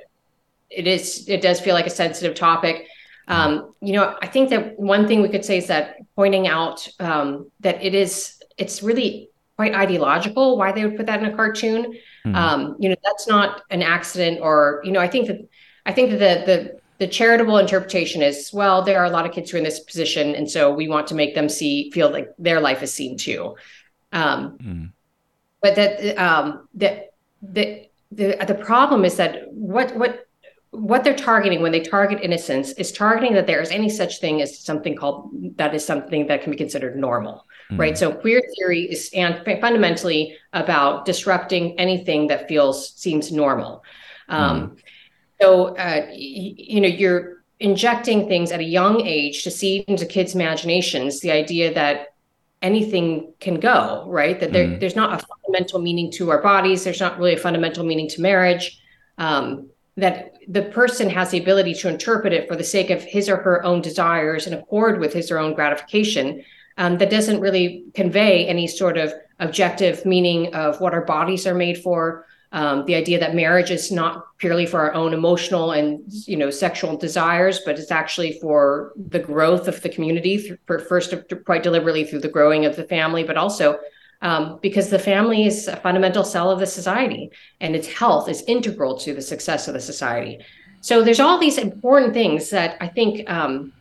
it 0.70 0.86
is 0.86 1.28
it 1.28 1.42
does 1.42 1.60
feel 1.60 1.74
like 1.74 1.86
a 1.86 1.90
sensitive 1.90 2.34
topic. 2.34 2.86
Um, 3.30 3.74
you 3.80 3.92
know, 3.92 4.16
I 4.20 4.26
think 4.26 4.50
that 4.50 4.78
one 4.78 5.06
thing 5.06 5.22
we 5.22 5.28
could 5.28 5.44
say 5.44 5.58
is 5.58 5.68
that 5.68 5.96
pointing 6.16 6.48
out 6.48 6.86
um, 6.98 7.50
that 7.60 7.82
it 7.82 7.94
is 7.94 8.42
it's 8.58 8.82
really 8.82 9.30
quite 9.56 9.74
ideological 9.74 10.58
why 10.58 10.72
they 10.72 10.84
would 10.84 10.96
put 10.96 11.06
that 11.06 11.22
in 11.22 11.32
a 11.32 11.36
cartoon. 11.36 11.94
Mm. 12.26 12.34
Um, 12.34 12.76
you 12.78 12.88
know, 12.88 12.96
that's 13.04 13.28
not 13.28 13.62
an 13.70 13.82
accident, 13.82 14.40
or 14.42 14.82
you 14.84 14.92
know, 14.92 15.00
I 15.00 15.08
think 15.08 15.28
that 15.28 15.48
I 15.86 15.92
think 15.92 16.10
that 16.10 16.18
the 16.18 16.52
the 16.52 16.80
the 17.00 17.08
charitable 17.08 17.56
interpretation 17.56 18.20
is 18.20 18.52
well 18.52 18.82
there 18.82 18.98
are 19.00 19.06
a 19.06 19.10
lot 19.10 19.24
of 19.26 19.32
kids 19.32 19.50
who 19.50 19.56
are 19.56 19.58
in 19.58 19.64
this 19.64 19.80
position 19.80 20.34
and 20.34 20.50
so 20.50 20.70
we 20.70 20.86
want 20.86 21.06
to 21.06 21.14
make 21.14 21.34
them 21.34 21.48
see 21.48 21.90
feel 21.92 22.10
like 22.10 22.28
their 22.38 22.60
life 22.60 22.82
is 22.82 22.92
seen 22.92 23.16
too 23.16 23.56
um, 24.12 24.58
mm. 24.58 24.92
but 25.62 25.74
that 25.76 26.18
um, 26.18 26.68
that 26.74 27.14
the, 27.40 27.88
the 28.12 28.36
the 28.46 28.54
problem 28.54 29.06
is 29.06 29.16
that 29.16 29.50
what 29.50 29.96
what 29.96 30.26
what 30.72 31.02
they're 31.02 31.16
targeting 31.16 31.62
when 31.62 31.72
they 31.72 31.80
target 31.80 32.20
innocence 32.22 32.72
is 32.72 32.92
targeting 32.92 33.34
that 33.34 33.46
there 33.46 33.60
is 33.60 33.70
any 33.70 33.88
such 33.88 34.20
thing 34.20 34.40
as 34.40 34.58
something 34.58 34.94
called 34.94 35.30
that 35.56 35.74
is 35.74 35.84
something 35.84 36.28
that 36.28 36.42
can 36.42 36.52
be 36.52 36.56
considered 36.56 36.96
normal 36.96 37.44
mm. 37.70 37.78
right 37.78 37.98
so 37.98 38.12
queer 38.12 38.40
theory 38.56 38.82
is 38.82 39.10
and 39.12 39.42
fundamentally 39.60 40.36
about 40.52 41.04
disrupting 41.04 41.78
anything 41.78 42.28
that 42.28 42.46
feels 42.46 42.94
seems 42.94 43.32
normal 43.32 43.82
um, 44.28 44.70
mm. 44.70 44.80
So, 45.40 45.74
uh, 45.76 46.06
you 46.12 46.80
know, 46.80 46.88
you're 46.88 47.42
injecting 47.60 48.28
things 48.28 48.52
at 48.52 48.60
a 48.60 48.64
young 48.64 49.00
age 49.02 49.42
to 49.44 49.50
seed 49.50 49.84
into 49.88 50.06
kids' 50.06 50.34
imaginations 50.34 51.20
the 51.20 51.30
idea 51.30 51.72
that 51.74 52.14
anything 52.62 53.32
can 53.40 53.58
go, 53.58 54.04
right? 54.08 54.38
That 54.38 54.52
there, 54.52 54.66
mm. 54.66 54.80
there's 54.80 54.96
not 54.96 55.20
a 55.20 55.26
fundamental 55.26 55.80
meaning 55.80 56.10
to 56.12 56.30
our 56.30 56.42
bodies. 56.42 56.84
There's 56.84 57.00
not 57.00 57.18
really 57.18 57.34
a 57.34 57.38
fundamental 57.38 57.84
meaning 57.84 58.08
to 58.10 58.20
marriage. 58.20 58.80
Um, 59.16 59.68
that 59.96 60.29
the 60.48 60.62
person 60.62 61.08
has 61.10 61.30
the 61.30 61.38
ability 61.38 61.74
to 61.74 61.88
interpret 61.88 62.32
it 62.32 62.48
for 62.48 62.56
the 62.56 62.64
sake 62.64 62.90
of 62.90 63.02
his 63.02 63.28
or 63.28 63.36
her 63.36 63.64
own 63.64 63.80
desires 63.80 64.46
in 64.46 64.54
accord 64.54 65.00
with 65.00 65.12
his 65.12 65.30
or 65.30 65.34
her 65.34 65.40
own 65.40 65.54
gratification. 65.54 66.44
Um, 66.78 66.98
that 66.98 67.10
doesn't 67.10 67.40
really 67.40 67.84
convey 67.94 68.46
any 68.46 68.66
sort 68.66 68.96
of 68.96 69.12
objective 69.38 70.04
meaning 70.06 70.54
of 70.54 70.80
what 70.80 70.94
our 70.94 71.04
bodies 71.04 71.46
are 71.46 71.54
made 71.54 71.78
for, 71.78 72.26
um, 72.52 72.84
the 72.86 72.96
idea 72.96 73.20
that 73.20 73.34
marriage 73.34 73.70
is 73.70 73.92
not 73.92 74.36
purely 74.38 74.66
for 74.66 74.80
our 74.80 74.94
own 74.94 75.14
emotional 75.14 75.70
and 75.70 76.02
you 76.08 76.36
know 76.36 76.50
sexual 76.50 76.96
desires 76.96 77.60
but 77.64 77.78
it's 77.78 77.90
actually 77.90 78.38
for 78.40 78.92
the 78.96 79.18
growth 79.18 79.68
of 79.68 79.80
the 79.82 79.88
community 79.88 80.58
for 80.66 80.78
first 80.78 81.14
quite 81.44 81.62
deliberately 81.62 82.04
through 82.04 82.18
the 82.18 82.28
growing 82.28 82.64
of 82.64 82.76
the 82.76 82.84
family 82.84 83.22
but 83.22 83.36
also 83.36 83.78
um, 84.22 84.58
because 84.60 84.90
the 84.90 84.98
family 84.98 85.46
is 85.46 85.68
a 85.68 85.76
fundamental 85.76 86.24
cell 86.24 86.50
of 86.50 86.58
the 86.58 86.66
society 86.66 87.30
and 87.60 87.74
its 87.74 87.88
health 87.88 88.28
is 88.28 88.42
integral 88.42 88.98
to 88.98 89.14
the 89.14 89.22
success 89.22 89.68
of 89.68 89.74
the 89.74 89.80
society 89.80 90.38
so 90.80 91.02
there's 91.02 91.20
all 91.20 91.38
these 91.38 91.58
important 91.58 92.12
things 92.12 92.50
that 92.50 92.76
i 92.80 92.88
think 92.88 93.28
um, 93.30 93.72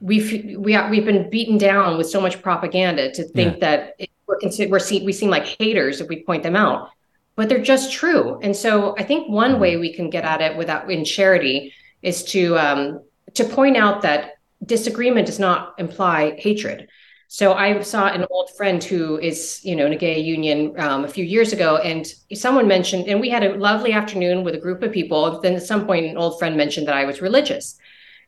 we've 0.00 0.56
we, 0.58 0.76
we've 0.90 1.04
been 1.04 1.30
beaten 1.30 1.58
down 1.58 1.96
with 1.98 2.08
so 2.08 2.20
much 2.20 2.42
propaganda 2.42 3.10
to 3.12 3.24
think 3.24 3.54
yeah. 3.54 3.60
that 3.60 3.94
it, 3.98 4.10
we're, 4.26 4.68
we're 4.68 4.78
seen, 4.78 5.04
we 5.04 5.12
seem 5.12 5.30
like 5.30 5.44
haters 5.44 6.00
if 6.00 6.08
we 6.08 6.22
point 6.24 6.42
them 6.42 6.56
out 6.56 6.90
but 7.36 7.48
they're 7.48 7.62
just 7.62 7.92
true. 7.92 8.38
And 8.40 8.54
so 8.54 8.94
I 8.98 9.02
think 9.02 9.28
one 9.28 9.52
mm-hmm. 9.52 9.60
way 9.60 9.76
we 9.76 9.92
can 9.92 10.10
get 10.10 10.24
at 10.24 10.40
it 10.40 10.56
without 10.56 10.90
in 10.90 11.04
charity 11.04 11.72
is 12.02 12.22
to 12.24 12.56
um, 12.58 13.02
to 13.34 13.44
point 13.44 13.76
out 13.76 14.02
that 14.02 14.32
disagreement 14.64 15.26
does 15.26 15.38
not 15.38 15.74
imply 15.78 16.36
hatred. 16.38 16.88
So 17.28 17.54
I 17.54 17.80
saw 17.80 18.06
an 18.06 18.26
old 18.30 18.50
friend 18.56 18.82
who 18.82 19.18
is, 19.18 19.60
you 19.64 19.74
know, 19.74 19.86
in 19.86 19.92
a 19.92 19.96
gay 19.96 20.20
union 20.20 20.78
um, 20.78 21.04
a 21.04 21.08
few 21.08 21.24
years 21.24 21.52
ago, 21.52 21.78
and 21.78 22.06
someone 22.34 22.68
mentioned, 22.68 23.08
and 23.08 23.20
we 23.20 23.28
had 23.28 23.42
a 23.42 23.54
lovely 23.56 23.92
afternoon 23.92 24.44
with 24.44 24.54
a 24.54 24.58
group 24.58 24.82
of 24.82 24.92
people. 24.92 25.40
Then 25.40 25.54
at 25.54 25.62
some 25.62 25.86
point, 25.86 26.06
an 26.06 26.16
old 26.16 26.38
friend 26.38 26.56
mentioned 26.56 26.86
that 26.86 26.94
I 26.94 27.04
was 27.04 27.20
religious, 27.20 27.76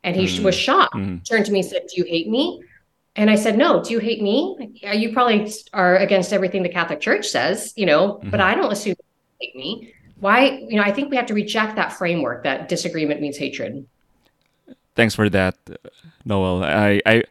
and 0.02 0.16
he 0.16 0.26
mm. 0.26 0.42
was 0.42 0.54
shocked. 0.54 0.94
Mm. 0.94 1.24
Turned 1.24 1.46
to 1.46 1.52
me 1.52 1.60
and 1.60 1.68
said, 1.68 1.82
"Do 1.88 2.00
you 2.00 2.04
hate 2.04 2.28
me?" 2.28 2.62
And 3.16 3.30
I 3.30 3.36
said, 3.36 3.56
No, 3.56 3.82
do 3.82 3.92
you 3.92 3.98
hate 3.98 4.22
me? 4.22 4.78
You 4.82 5.12
probably 5.12 5.50
are 5.72 5.96
against 5.96 6.32
everything 6.32 6.62
the 6.62 6.68
Catholic 6.68 7.00
Church 7.00 7.26
says, 7.26 7.72
you 7.74 7.86
know, 7.86 8.14
mm-hmm. 8.14 8.30
but 8.30 8.40
I 8.40 8.54
don't 8.54 8.70
assume 8.70 8.94
you 8.98 9.36
hate 9.40 9.56
me. 9.56 9.94
Why, 10.20 10.64
you 10.68 10.76
know, 10.76 10.82
I 10.82 10.92
think 10.92 11.10
we 11.10 11.16
have 11.16 11.26
to 11.26 11.34
reject 11.34 11.76
that 11.76 11.92
framework 11.92 12.44
that 12.44 12.68
disagreement 12.68 13.20
means 13.20 13.36
hatred. 13.36 13.86
Thanks 14.94 15.14
for 15.14 15.28
that, 15.30 15.56
Noelle. 16.24 16.64
I, 16.64 17.00
I 17.04 17.22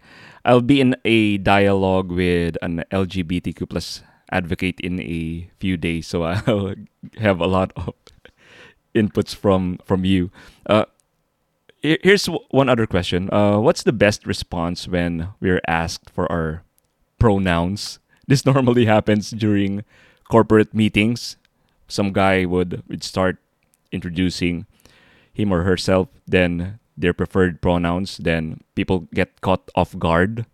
I'll 0.45 0.61
be 0.61 0.79
in 0.79 0.95
a 1.03 1.37
dialogue 1.37 2.11
with 2.11 2.55
an 2.61 2.83
LGBTQ 2.91 3.67
plus 3.67 4.03
advocate 4.31 4.79
in 4.79 4.99
a 5.01 5.49
few 5.57 5.75
days, 5.75 6.07
so 6.07 6.23
I'll 6.23 6.75
have 7.17 7.39
a 7.39 7.47
lot 7.47 7.73
of 7.75 7.93
inputs 8.93 9.35
from 9.35 9.79
from 9.83 10.05
you. 10.05 10.29
Uh, 10.65 10.85
here's 11.81 12.27
one 12.49 12.69
other 12.69 12.85
question. 12.85 13.29
Uh, 13.33 13.57
what's 13.59 13.83
the 13.83 13.93
best 13.93 14.25
response 14.25 14.87
when 14.87 15.29
we're 15.41 15.61
asked 15.67 16.09
for 16.09 16.31
our 16.31 16.63
pronouns? 17.19 17.99
This 18.27 18.43
normally 18.43 18.85
happens 18.85 19.29
during 19.29 19.85
corporate 20.31 20.73
meetings. 20.73 21.37
Some 21.87 22.11
guy 22.11 22.45
would, 22.45 22.81
would 22.89 23.03
start 23.03 23.37
introducing 23.91 24.65
him 25.31 25.53
or 25.53 25.61
herself, 25.61 26.09
then 26.25 26.79
their 26.97 27.13
preferred 27.13 27.61
pronouns, 27.61 28.17
then 28.17 28.61
people 28.75 29.07
get 29.13 29.41
caught 29.41 29.69
off 29.75 29.97
guard. 29.97 30.45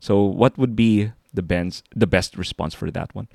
So, 0.00 0.22
what 0.22 0.58
would 0.58 0.74
be 0.74 1.12
the 1.32 1.42
best 1.42 1.84
the 1.94 2.06
best 2.06 2.36
response 2.36 2.74
for 2.74 2.90
that 2.90 3.14
one? 3.14 3.28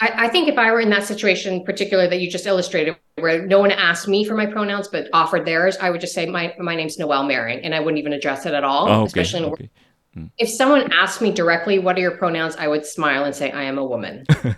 I, 0.00 0.26
I, 0.26 0.28
think 0.28 0.48
if 0.48 0.58
I 0.58 0.70
were 0.72 0.80
in 0.80 0.90
that 0.90 1.04
situation, 1.04 1.64
particular 1.64 2.06
that 2.06 2.20
you 2.20 2.30
just 2.30 2.46
illustrated, 2.46 2.96
where 3.16 3.46
no 3.46 3.58
one 3.60 3.70
asked 3.70 4.08
me 4.08 4.24
for 4.24 4.34
my 4.34 4.44
pronouns 4.44 4.88
but 4.88 5.08
offered 5.12 5.46
theirs, 5.46 5.76
I 5.80 5.90
would 5.90 6.00
just 6.00 6.14
say 6.14 6.26
my 6.26 6.54
my 6.58 6.76
name's 6.76 6.98
Noelle 6.98 7.24
Mering, 7.24 7.60
and 7.60 7.74
I 7.74 7.80
wouldn't 7.80 7.98
even 7.98 8.12
address 8.12 8.46
it 8.46 8.54
at 8.54 8.64
all. 8.64 8.88
Oh, 8.88 8.92
okay. 9.00 9.06
Especially 9.06 9.44
in 9.44 9.52
okay. 9.52 9.70
Hmm. 10.14 10.24
if 10.38 10.48
someone 10.48 10.92
asked 10.92 11.20
me 11.20 11.32
directly, 11.32 11.78
"What 11.78 11.96
are 11.96 12.00
your 12.00 12.16
pronouns?" 12.16 12.56
I 12.56 12.68
would 12.68 12.84
smile 12.84 13.24
and 13.24 13.34
say, 13.34 13.50
"I 13.50 13.62
am 13.62 13.78
a 13.78 13.84
woman." 13.84 14.24
okay. 14.44 14.54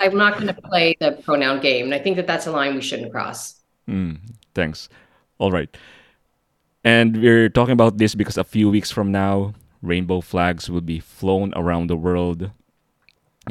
I'm 0.00 0.16
not 0.16 0.34
going 0.34 0.48
to 0.48 0.60
play 0.62 0.96
the 1.00 1.12
pronoun 1.24 1.60
game, 1.60 1.86
and 1.86 1.94
I 1.94 1.98
think 1.98 2.16
that 2.16 2.26
that's 2.26 2.46
a 2.46 2.52
line 2.52 2.74
we 2.74 2.82
shouldn't 2.82 3.10
cross. 3.10 3.60
Mm, 3.88 4.18
thanks. 4.54 4.88
All 5.38 5.50
right, 5.50 5.76
and 6.84 7.22
we're 7.22 7.48
talking 7.48 7.72
about 7.72 7.98
this 7.98 8.14
because 8.14 8.36
a 8.36 8.44
few 8.44 8.70
weeks 8.70 8.90
from 8.90 9.12
now, 9.12 9.54
rainbow 9.82 10.20
flags 10.20 10.70
will 10.70 10.80
be 10.80 10.98
flown 10.98 11.52
around 11.54 11.88
the 11.88 11.96
world. 11.96 12.50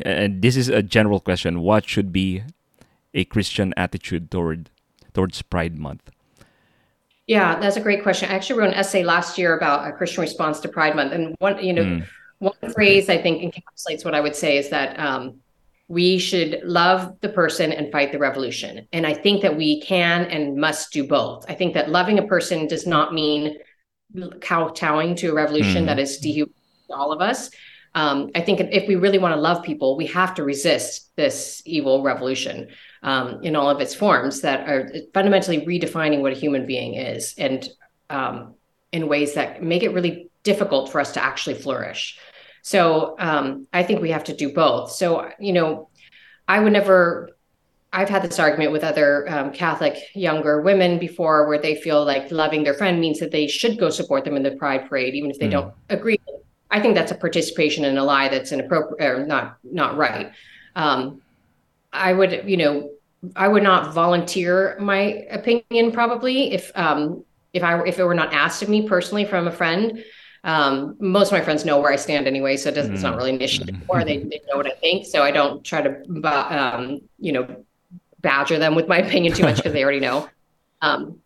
And 0.04 0.42
this 0.42 0.56
is 0.56 0.70
a 0.70 0.82
general 0.82 1.20
question. 1.20 1.62
What 1.62 1.88
should 1.88 2.12
be 2.12 2.44
a 3.14 3.26
christian 3.26 3.74
attitude 3.76 4.32
toward 4.32 4.70
towards 5.14 5.42
pride 5.42 5.78
month? 5.78 6.10
Yeah 7.28 7.60
that's 7.60 7.76
a 7.76 7.82
great 7.82 8.04
question. 8.04 8.30
I 8.30 8.34
actually 8.36 8.60
wrote 8.60 8.70
an 8.70 8.76
essay 8.76 9.04
last 9.04 9.38
year 9.38 9.56
about 9.56 9.88
a 9.88 9.92
christian 9.92 10.22
response 10.22 10.60
to 10.62 10.70
pride 10.70 10.96
month. 10.96 11.12
And 11.12 11.36
one 11.40 11.62
you 11.64 11.74
know 11.74 11.84
mm. 11.84 12.08
one 12.40 12.74
phrase 12.74 13.10
i 13.10 13.18
think 13.18 13.42
encapsulates 13.44 14.06
what 14.06 14.16
i 14.16 14.22
would 14.22 14.36
say 14.36 14.58
is 14.58 14.70
that 14.70 14.98
um, 14.98 15.42
we 15.92 16.18
should 16.18 16.62
love 16.64 17.20
the 17.20 17.28
person 17.28 17.74
and 17.74 17.92
fight 17.92 18.12
the 18.12 18.20
revolution 18.20 18.88
and 18.94 19.06
i 19.06 19.14
think 19.14 19.42
that 19.42 19.58
we 19.58 19.82
can 19.82 20.24
and 20.26 20.56
must 20.56 20.94
do 20.94 21.06
both 21.06 21.44
i 21.50 21.54
think 21.54 21.74
that 21.74 21.90
loving 21.90 22.18
a 22.18 22.28
person 22.28 22.68
does 22.68 22.88
not 22.88 23.14
mean 23.14 23.58
kowtowing 24.40 25.16
to 25.16 25.32
a 25.32 25.34
revolution 25.34 25.84
mm. 25.84 25.88
that 25.88 26.00
is 26.00 26.18
dehumanizing 26.18 26.56
all 26.90 27.12
of 27.12 27.22
us 27.22 27.50
um, 27.94 28.32
I 28.36 28.42
think 28.42 28.62
if 28.62 28.88
we 28.88 28.96
really 28.96 29.18
want 29.18 29.36
to 29.36 29.42
love 29.42 29.64
people, 29.64 29.98
we 29.98 30.08
have 30.08 30.34
to 30.36 30.44
resist 30.44 31.14
this 31.18 31.62
evil 31.66 32.04
revolution 32.04 32.70
um, 33.04 33.44
in 33.44 33.56
all 33.56 33.70
of 33.70 33.82
its 33.82 33.94
forms 33.94 34.42
that 34.42 34.68
are 34.70 34.90
fundamentally 35.14 35.66
redefining 35.66 36.22
what 36.22 36.32
a 36.32 36.36
human 36.36 36.66
being 36.66 36.94
is 36.94 37.36
and 37.38 37.68
um, 38.10 38.56
in 38.92 39.08
ways 39.08 39.34
that 39.34 39.62
make 39.62 39.84
it 39.84 39.94
really 39.94 40.30
difficult 40.44 40.92
for 40.92 41.02
us 41.02 41.12
to 41.14 41.24
actually 41.24 41.56
flourish. 41.56 42.18
So 42.62 43.16
um, 43.20 43.68
I 43.74 43.84
think 43.84 44.02
we 44.02 44.12
have 44.12 44.24
to 44.26 44.36
do 44.36 44.54
both. 44.54 44.92
So, 44.92 45.30
you 45.40 45.54
know, 45.54 45.90
I 46.48 46.60
would 46.60 46.74
never 46.74 47.30
I've 47.94 48.08
had 48.08 48.24
this 48.24 48.40
argument 48.40 48.72
with 48.72 48.86
other 48.86 49.30
um, 49.30 49.52
Catholic 49.52 49.98
younger 50.14 50.62
women 50.62 50.98
before 50.98 51.48
where 51.48 51.58
they 51.58 51.76
feel 51.76 52.06
like 52.06 52.32
loving 52.32 52.64
their 52.64 52.74
friend 52.74 53.02
means 53.02 53.20
that 53.20 53.32
they 53.32 53.48
should 53.48 53.78
go 53.78 53.90
support 53.90 54.24
them 54.24 54.38
in 54.38 54.44
the 54.44 54.52
pride 54.52 54.88
parade, 54.88 55.14
even 55.14 55.30
if 55.30 55.40
they 55.40 55.48
mm. 55.48 55.52
don't 55.52 55.74
agree 55.90 56.18
I 56.72 56.80
think 56.80 56.96
that's 56.96 57.12
a 57.12 57.16
participation 57.16 57.84
in 57.84 57.98
a 57.98 58.04
lie 58.04 58.30
that's 58.30 58.52
inappropriate 58.52 59.02
or 59.02 59.26
not 59.26 59.58
not 59.64 59.98
right. 59.98 60.32
Um, 60.76 61.22
I 61.92 62.14
would, 62.14 62.44
you 62.50 62.58
know, 62.58 62.92
I 63.36 63.50
would 63.50 63.62
not 63.62 63.94
volunteer 63.94 64.78
my 64.80 65.26
opinion 65.30 65.92
probably 65.92 66.54
if 66.54 66.72
um, 66.76 67.26
if 67.54 67.62
I 67.62 67.80
if 67.84 68.00
it 68.00 68.06
were 68.06 68.16
not 68.16 68.34
asked 68.34 68.64
of 68.64 68.70
me 68.70 68.88
personally 68.88 69.26
from 69.26 69.48
a 69.48 69.52
friend. 69.52 70.04
Um, 70.44 70.96
most 71.00 71.28
of 71.28 71.34
my 71.34 71.42
friends 71.44 71.66
know 71.66 71.80
where 71.80 71.92
I 71.92 71.96
stand 71.96 72.28
anyway, 72.28 72.58
so 72.58 72.70
it 72.70 72.76
doesn't, 72.76 72.94
it's 72.94 73.04
not 73.04 73.16
really 73.16 73.30
an 73.30 73.42
issue 73.42 73.64
anymore. 73.64 74.04
They, 74.04 74.18
they 74.18 74.42
know 74.50 74.58
what 74.58 74.66
I 74.66 74.76
think, 74.76 75.06
so 75.06 75.22
I 75.22 75.32
don't 75.32 75.64
try 75.64 75.82
to, 75.82 76.02
um, 76.26 77.02
you 77.20 77.32
know, 77.32 77.64
badger 78.22 78.58
them 78.58 78.76
with 78.76 78.88
my 78.88 78.98
opinion 78.98 79.34
too 79.34 79.44
much 79.44 79.56
because 79.58 79.74
they 79.74 79.84
already 79.84 80.00
know. 80.00 80.30
Um, 80.82 81.20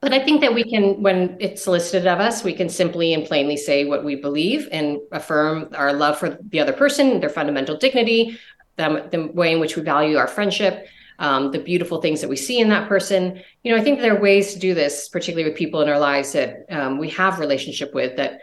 but 0.00 0.12
I 0.12 0.18
think 0.18 0.40
that 0.40 0.52
we 0.52 0.64
can, 0.64 1.00
when 1.00 1.36
it's 1.38 1.62
solicited 1.62 2.08
of 2.08 2.18
us, 2.18 2.42
we 2.42 2.52
can 2.52 2.68
simply 2.68 3.14
and 3.14 3.24
plainly 3.24 3.56
say 3.56 3.84
what 3.84 4.04
we 4.04 4.16
believe 4.16 4.68
and 4.72 4.98
affirm 5.12 5.68
our 5.74 5.92
love 5.92 6.18
for 6.18 6.38
the 6.50 6.58
other 6.58 6.72
person, 6.72 7.20
their 7.20 7.28
fundamental 7.28 7.76
dignity, 7.76 8.38
the, 8.76 9.08
the 9.10 9.26
way 9.28 9.52
in 9.52 9.60
which 9.60 9.76
we 9.76 9.82
value 9.82 10.16
our 10.16 10.26
friendship, 10.26 10.88
um, 11.20 11.52
the 11.52 11.60
beautiful 11.60 12.00
things 12.00 12.20
that 12.20 12.28
we 12.28 12.36
see 12.36 12.58
in 12.58 12.68
that 12.70 12.88
person. 12.88 13.40
You 13.62 13.72
know, 13.72 13.80
I 13.80 13.84
think 13.84 14.00
there 14.00 14.16
are 14.16 14.20
ways 14.20 14.52
to 14.54 14.58
do 14.58 14.74
this, 14.74 15.08
particularly 15.08 15.48
with 15.48 15.56
people 15.56 15.82
in 15.82 15.88
our 15.88 16.00
lives 16.00 16.32
that 16.32 16.66
um, 16.70 16.98
we 16.98 17.08
have 17.10 17.38
relationship 17.38 17.94
with 17.94 18.16
that 18.16 18.40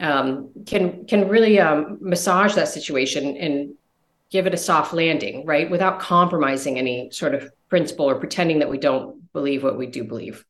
um, 0.00 0.50
can 0.66 1.06
can 1.06 1.28
really 1.28 1.58
um, 1.58 1.98
massage 2.00 2.54
that 2.54 2.68
situation 2.68 3.36
and 3.36 3.74
give 4.30 4.46
it 4.46 4.54
a 4.54 4.56
soft 4.56 4.92
landing, 4.92 5.44
right, 5.46 5.70
without 5.70 6.00
compromising 6.00 6.78
any 6.78 7.10
sort 7.10 7.34
of 7.34 7.50
principle 7.68 8.06
or 8.06 8.16
pretending 8.16 8.58
that 8.58 8.68
we 8.68 8.78
don't 8.78 9.32
believe 9.32 9.62
what 9.62 9.78
we 9.78 9.86
do 9.86 10.04
believe. 10.04 10.44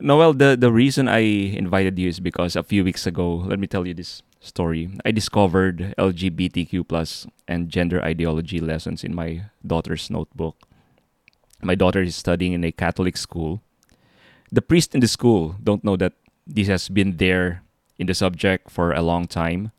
Noelle, 0.00 0.34
the, 0.34 0.56
the 0.60 0.70
reason 0.70 1.08
I 1.08 1.20
invited 1.20 1.98
you 1.98 2.08
is 2.08 2.20
because 2.20 2.54
a 2.54 2.62
few 2.62 2.84
weeks 2.84 3.06
ago, 3.06 3.36
let 3.36 3.58
me 3.58 3.66
tell 3.66 3.86
you 3.86 3.94
this 3.94 4.22
story. 4.40 4.90
I 5.04 5.10
discovered 5.10 5.94
LGBTQ 5.96 6.86
plus 6.86 7.26
and 7.48 7.70
gender 7.70 8.02
ideology 8.04 8.60
lessons 8.60 9.02
in 9.04 9.14
my 9.14 9.44
daughter's 9.66 10.10
notebook. 10.10 10.56
My 11.62 11.74
daughter 11.74 12.02
is 12.02 12.16
studying 12.16 12.52
in 12.52 12.64
a 12.64 12.72
Catholic 12.72 13.16
school. 13.16 13.62
The 14.52 14.62
priest 14.62 14.94
in 14.94 15.00
the 15.00 15.08
school 15.08 15.56
don't 15.62 15.84
know 15.84 15.96
that 15.96 16.12
this 16.46 16.68
has 16.68 16.88
been 16.88 17.16
there 17.16 17.62
in 18.00 18.08
the 18.08 18.14
subject 18.16 18.72
for 18.72 18.92
a 18.92 19.04
long 19.04 19.28
time. 19.28 19.70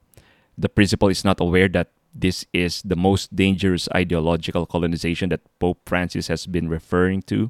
The 0.56 0.70
principal 0.70 1.10
is 1.10 1.26
not 1.26 1.42
aware 1.42 1.68
that 1.70 1.90
this 2.14 2.46
is 2.54 2.84
the 2.84 2.96
most 2.96 3.36
dangerous 3.36 3.90
ideological 3.96 4.66
colonization 4.66 5.30
that 5.30 5.42
Pope 5.60 5.82
Francis 5.90 6.28
has 6.28 6.46
been 6.46 6.70
referring 6.70 7.24
to. 7.34 7.50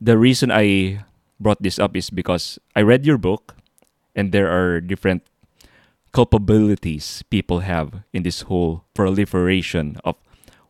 The 0.00 0.18
reason 0.18 0.52
I 0.52 1.04
brought 1.40 1.62
this 1.62 1.78
up 1.78 1.96
is 1.96 2.10
because 2.10 2.58
I 2.76 2.82
read 2.82 3.06
your 3.06 3.18
book 3.18 3.56
and 4.14 4.30
there 4.30 4.50
are 4.50 4.80
different 4.80 5.22
culpabilities 6.12 7.22
people 7.30 7.60
have 7.60 8.02
in 8.12 8.22
this 8.24 8.42
whole 8.42 8.84
proliferation 8.94 9.96
of 10.04 10.16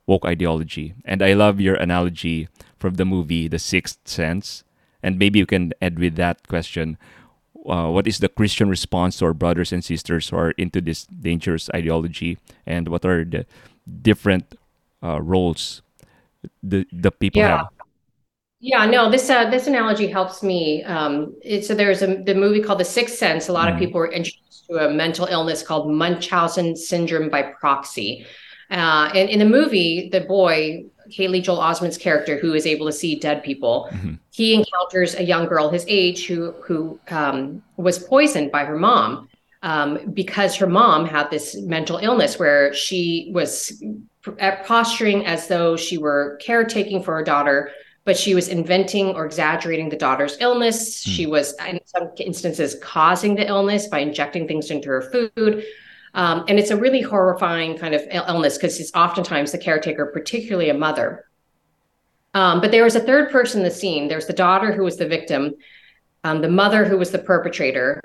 woke 0.07 0.25
ideology. 0.25 0.95
And 1.05 1.23
I 1.23 1.33
love 1.33 1.61
your 1.61 1.75
analogy 1.75 2.49
from 2.79 2.95
the 2.95 3.05
movie 3.05 3.49
The 3.49 3.59
Sixth 3.59 3.99
Sense. 4.05 4.65
And 5.03 5.19
maybe 5.19 5.39
you 5.39 5.47
can 5.47 5.73
add 5.81 5.99
with 5.99 6.17
that 6.17 6.47
question 6.49 6.99
uh, 7.69 7.91
what 7.91 8.07
is 8.07 8.19
the 8.19 8.29
Christian 8.29 8.69
response 8.69 9.19
to 9.19 9.27
our 9.27 9.35
brothers 9.35 9.73
and 9.73 9.85
sisters 9.85 10.29
who 10.29 10.37
are 10.37 10.51
into 10.53 10.81
this 10.81 11.07
dangerous 11.07 11.69
ideology, 11.75 12.39
and 12.67 12.89
what 12.89 13.05
are 13.05 13.25
the 13.25 13.47
different 14.03 14.55
uh, 15.03 15.21
roles 15.21 15.83
the 16.63 16.87
the 16.93 17.11
people 17.11 17.43
yeah. 17.43 17.57
have? 17.59 17.69
Yeah, 18.61 18.87
no, 18.87 19.11
this 19.11 19.31
uh, 19.31 19.51
this 19.51 19.67
analogy 19.67 20.09
helps 20.09 20.43
me. 20.43 20.83
Um, 20.83 21.37
it, 21.43 21.65
so 21.65 21.75
there's 21.75 22.03
a 22.03 22.23
the 22.23 22.35
movie 22.35 22.61
called 22.61 22.81
The 22.81 22.85
Sixth 22.85 23.17
Sense. 23.17 23.49
A 23.49 23.53
lot 23.53 23.69
mm. 23.69 23.75
of 23.75 23.79
people 23.79 24.01
were 24.01 24.11
introduced 24.11 24.67
to 24.67 24.89
a 24.89 24.93
mental 24.93 25.27
illness 25.27 25.63
called 25.63 25.91
Munchausen 25.91 26.75
syndrome 26.75 27.29
by 27.29 27.43
proxy. 27.43 28.27
Uh, 28.71 29.11
and 29.15 29.31
in 29.31 29.39
the 29.39 29.47
movie, 29.47 30.11
the 30.11 30.21
boy 30.21 30.85
Haley 31.11 31.41
Joel 31.41 31.59
Osment's 31.59 31.97
character, 31.97 32.39
who 32.39 32.55
is 32.55 32.67
able 32.67 32.87
to 32.87 32.93
see 32.93 33.19
dead 33.19 33.43
people, 33.43 33.89
mm-hmm. 33.93 34.15
he 34.31 34.55
encounters 34.55 35.15
a 35.15 35.23
young 35.23 35.47
girl 35.47 35.71
his 35.71 35.85
age 35.89 36.27
who 36.27 36.53
who 36.65 36.99
um, 37.11 37.63
was 37.77 37.99
poisoned 37.99 38.51
by 38.51 38.65
her 38.65 38.79
mom 38.79 39.29
um, 39.63 39.99
because 40.13 40.55
her 40.57 40.67
mom 40.67 41.07
had 41.07 41.31
this 41.31 41.57
mental 41.57 41.99
illness 41.99 42.39
where 42.39 42.73
she 42.75 43.31
was 43.35 43.83
posturing 44.65 45.27
as 45.27 45.49
though 45.49 45.77
she 45.77 45.99
were 45.99 46.39
caretaking 46.43 47.03
for 47.03 47.15
her 47.15 47.25
daughter 47.25 47.71
but 48.09 48.17
she 48.17 48.35
was 48.35 48.49
inventing 48.49 49.09
or 49.09 49.27
exaggerating 49.27 49.91
the 49.91 49.97
daughter's 49.97 50.39
illness. 50.41 51.05
Mm. 51.05 51.11
She 51.11 51.27
was, 51.27 51.55
in 51.69 51.79
some 51.85 52.11
instances, 52.17 52.75
causing 52.81 53.35
the 53.35 53.47
illness 53.47 53.87
by 53.87 53.99
injecting 53.99 54.49
things 54.49 54.71
into 54.71 54.89
her 54.89 55.03
food. 55.03 55.63
Um, 56.15 56.45
and 56.49 56.59
it's 56.59 56.71
a 56.71 56.77
really 56.77 57.01
horrifying 57.01 57.77
kind 57.77 57.95
of 57.95 58.03
illness 58.11 58.57
because 58.57 58.81
it's 58.81 58.93
oftentimes 58.95 59.53
the 59.53 59.59
caretaker, 59.59 60.07
particularly 60.07 60.71
a 60.71 60.75
mother. 60.75 61.27
Um, 62.35 62.61
but 62.61 62.71
there 62.71 62.85
was 62.85 62.97
a 62.97 63.01
third 63.01 63.31
person 63.31 63.61
in 63.61 63.65
the 63.65 63.71
scene. 63.71 64.09
There's 64.09 64.27
the 64.27 64.33
daughter 64.33 64.73
who 64.73 64.85
was 64.85 64.97
the 64.97 65.09
victim, 65.09 65.55
um, 66.25 66.41
the 66.41 66.49
mother 66.49 66.85
who 66.85 66.99
was 66.99 67.11
the 67.11 67.19
perpetrator 67.19 68.01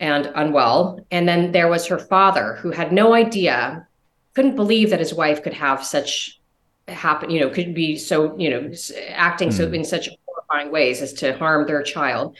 and 0.00 0.26
unwell. 0.34 1.04
And 1.10 1.28
then 1.28 1.52
there 1.52 1.68
was 1.68 1.86
her 1.86 1.98
father 1.98 2.56
who 2.56 2.70
had 2.70 2.92
no 2.92 3.14
idea, 3.14 3.86
couldn't 4.34 4.56
believe 4.56 4.90
that 4.90 5.00
his 5.00 5.14
wife 5.14 5.42
could 5.42 5.54
have 5.54 5.84
such 5.84 6.40
happen 6.88 7.30
you 7.30 7.40
know 7.40 7.48
could 7.48 7.74
be 7.74 7.96
so 7.96 8.36
you 8.36 8.50
know 8.50 8.72
acting 9.10 9.50
mm. 9.50 9.52
so 9.52 9.66
hmm. 9.68 9.74
in 9.74 9.84
such 9.84 10.08
horrifying 10.26 10.72
ways 10.72 11.00
as 11.00 11.12
to 11.12 11.36
harm 11.38 11.66
their 11.66 11.82
child 11.82 12.36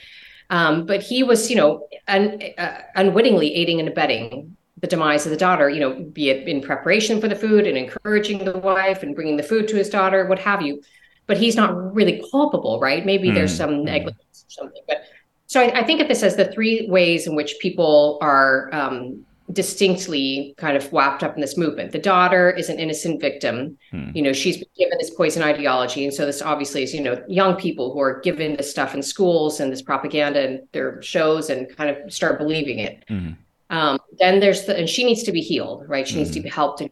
um, 0.51 0.85
but 0.85 1.03
he 1.03 1.23
was 1.23 1.51
you 1.51 1.57
know 1.57 1.87
un, 2.09 2.43
uh, 2.59 2.79
unwittingly 2.97 3.55
aiding 3.55 3.79
and 3.79 3.89
abetting 3.89 4.57
the 4.83 4.87
demise 4.87 5.25
of 5.25 5.31
the 5.31 5.37
daughter 5.37 5.71
you 5.71 5.81
know 5.81 5.95
be 6.13 6.29
it 6.29 6.47
in 6.47 6.61
preparation 6.61 7.21
for 7.21 7.29
the 7.29 7.37
food 7.37 7.67
and 7.67 7.79
encouraging 7.79 8.45
the 8.45 8.59
wife 8.59 9.03
and 9.03 9.15
bringing 9.15 9.37
the 9.37 9.43
food 9.43 9.67
to 9.69 9.77
his 9.77 9.89
daughter 9.89 10.27
what 10.27 10.39
have 10.39 10.61
you 10.61 10.83
but 11.27 11.39
he's 11.39 11.57
not 11.57 11.95
really 11.95 12.23
culpable 12.31 12.79
right 12.81 13.07
maybe 13.07 13.31
mm. 13.31 13.35
there's 13.35 13.57
some 13.57 13.77
hmm. 13.77 13.85
negligence 13.85 14.45
or 14.47 14.51
something 14.51 14.83
but 14.87 15.05
so 15.47 15.61
I, 15.61 15.81
I, 15.81 15.85
think 15.85 16.01
of 16.01 16.09
this 16.09 16.23
as 16.23 16.37
the 16.37 16.47
three 16.47 16.89
ways 16.89 17.27
in 17.27 17.35
which 17.35 17.57
people 17.61 18.17
are 18.23 18.71
um, 18.73 19.23
distinctly 19.53 20.55
kind 20.57 20.77
of 20.77 20.93
wrapped 20.93 21.23
up 21.23 21.35
in 21.35 21.41
this 21.41 21.57
movement. 21.57 21.93
The 21.93 21.99
daughter 21.99 22.51
is 22.51 22.69
an 22.69 22.79
innocent 22.79 23.21
victim. 23.21 23.77
Hmm. 23.91 24.11
You 24.15 24.23
know, 24.23 24.33
she's 24.33 24.57
been 24.57 24.69
given 24.79 24.99
this 24.99 25.11
poison 25.11 25.43
ideology. 25.43 26.05
And 26.05 26.15
so 26.15 26.25
this 26.27 26.43
obviously 26.43 26.83
is, 26.83 26.95
you 26.95 27.03
know, 27.03 27.23
young 27.29 27.57
people 27.57 27.93
who 27.93 28.01
are 28.01 28.21
given 28.21 28.57
this 28.57 28.71
stuff 28.71 28.95
in 28.95 29.03
schools 29.03 29.61
and 29.61 29.71
this 29.71 29.83
propaganda 29.83 30.41
and 30.41 30.61
their 30.73 31.03
shows 31.03 31.51
and 31.51 31.75
kind 31.77 31.91
of 31.91 32.13
start 32.13 32.39
believing 32.39 32.79
it. 32.79 33.05
Hmm. 33.09 33.33
Um, 33.73 33.99
then 34.19 34.39
there's 34.39 34.67
the, 34.67 34.77
and 34.77 34.89
she 34.89 35.03
needs 35.03 35.25
to 35.25 35.33
be 35.33 35.41
healed, 35.41 35.89
right? 35.89 36.07
She 36.07 36.15
hmm. 36.15 36.21
needs 36.21 36.31
to 36.33 36.41
be 36.41 36.49
hmm. 36.49 36.55
helped. 36.55 36.83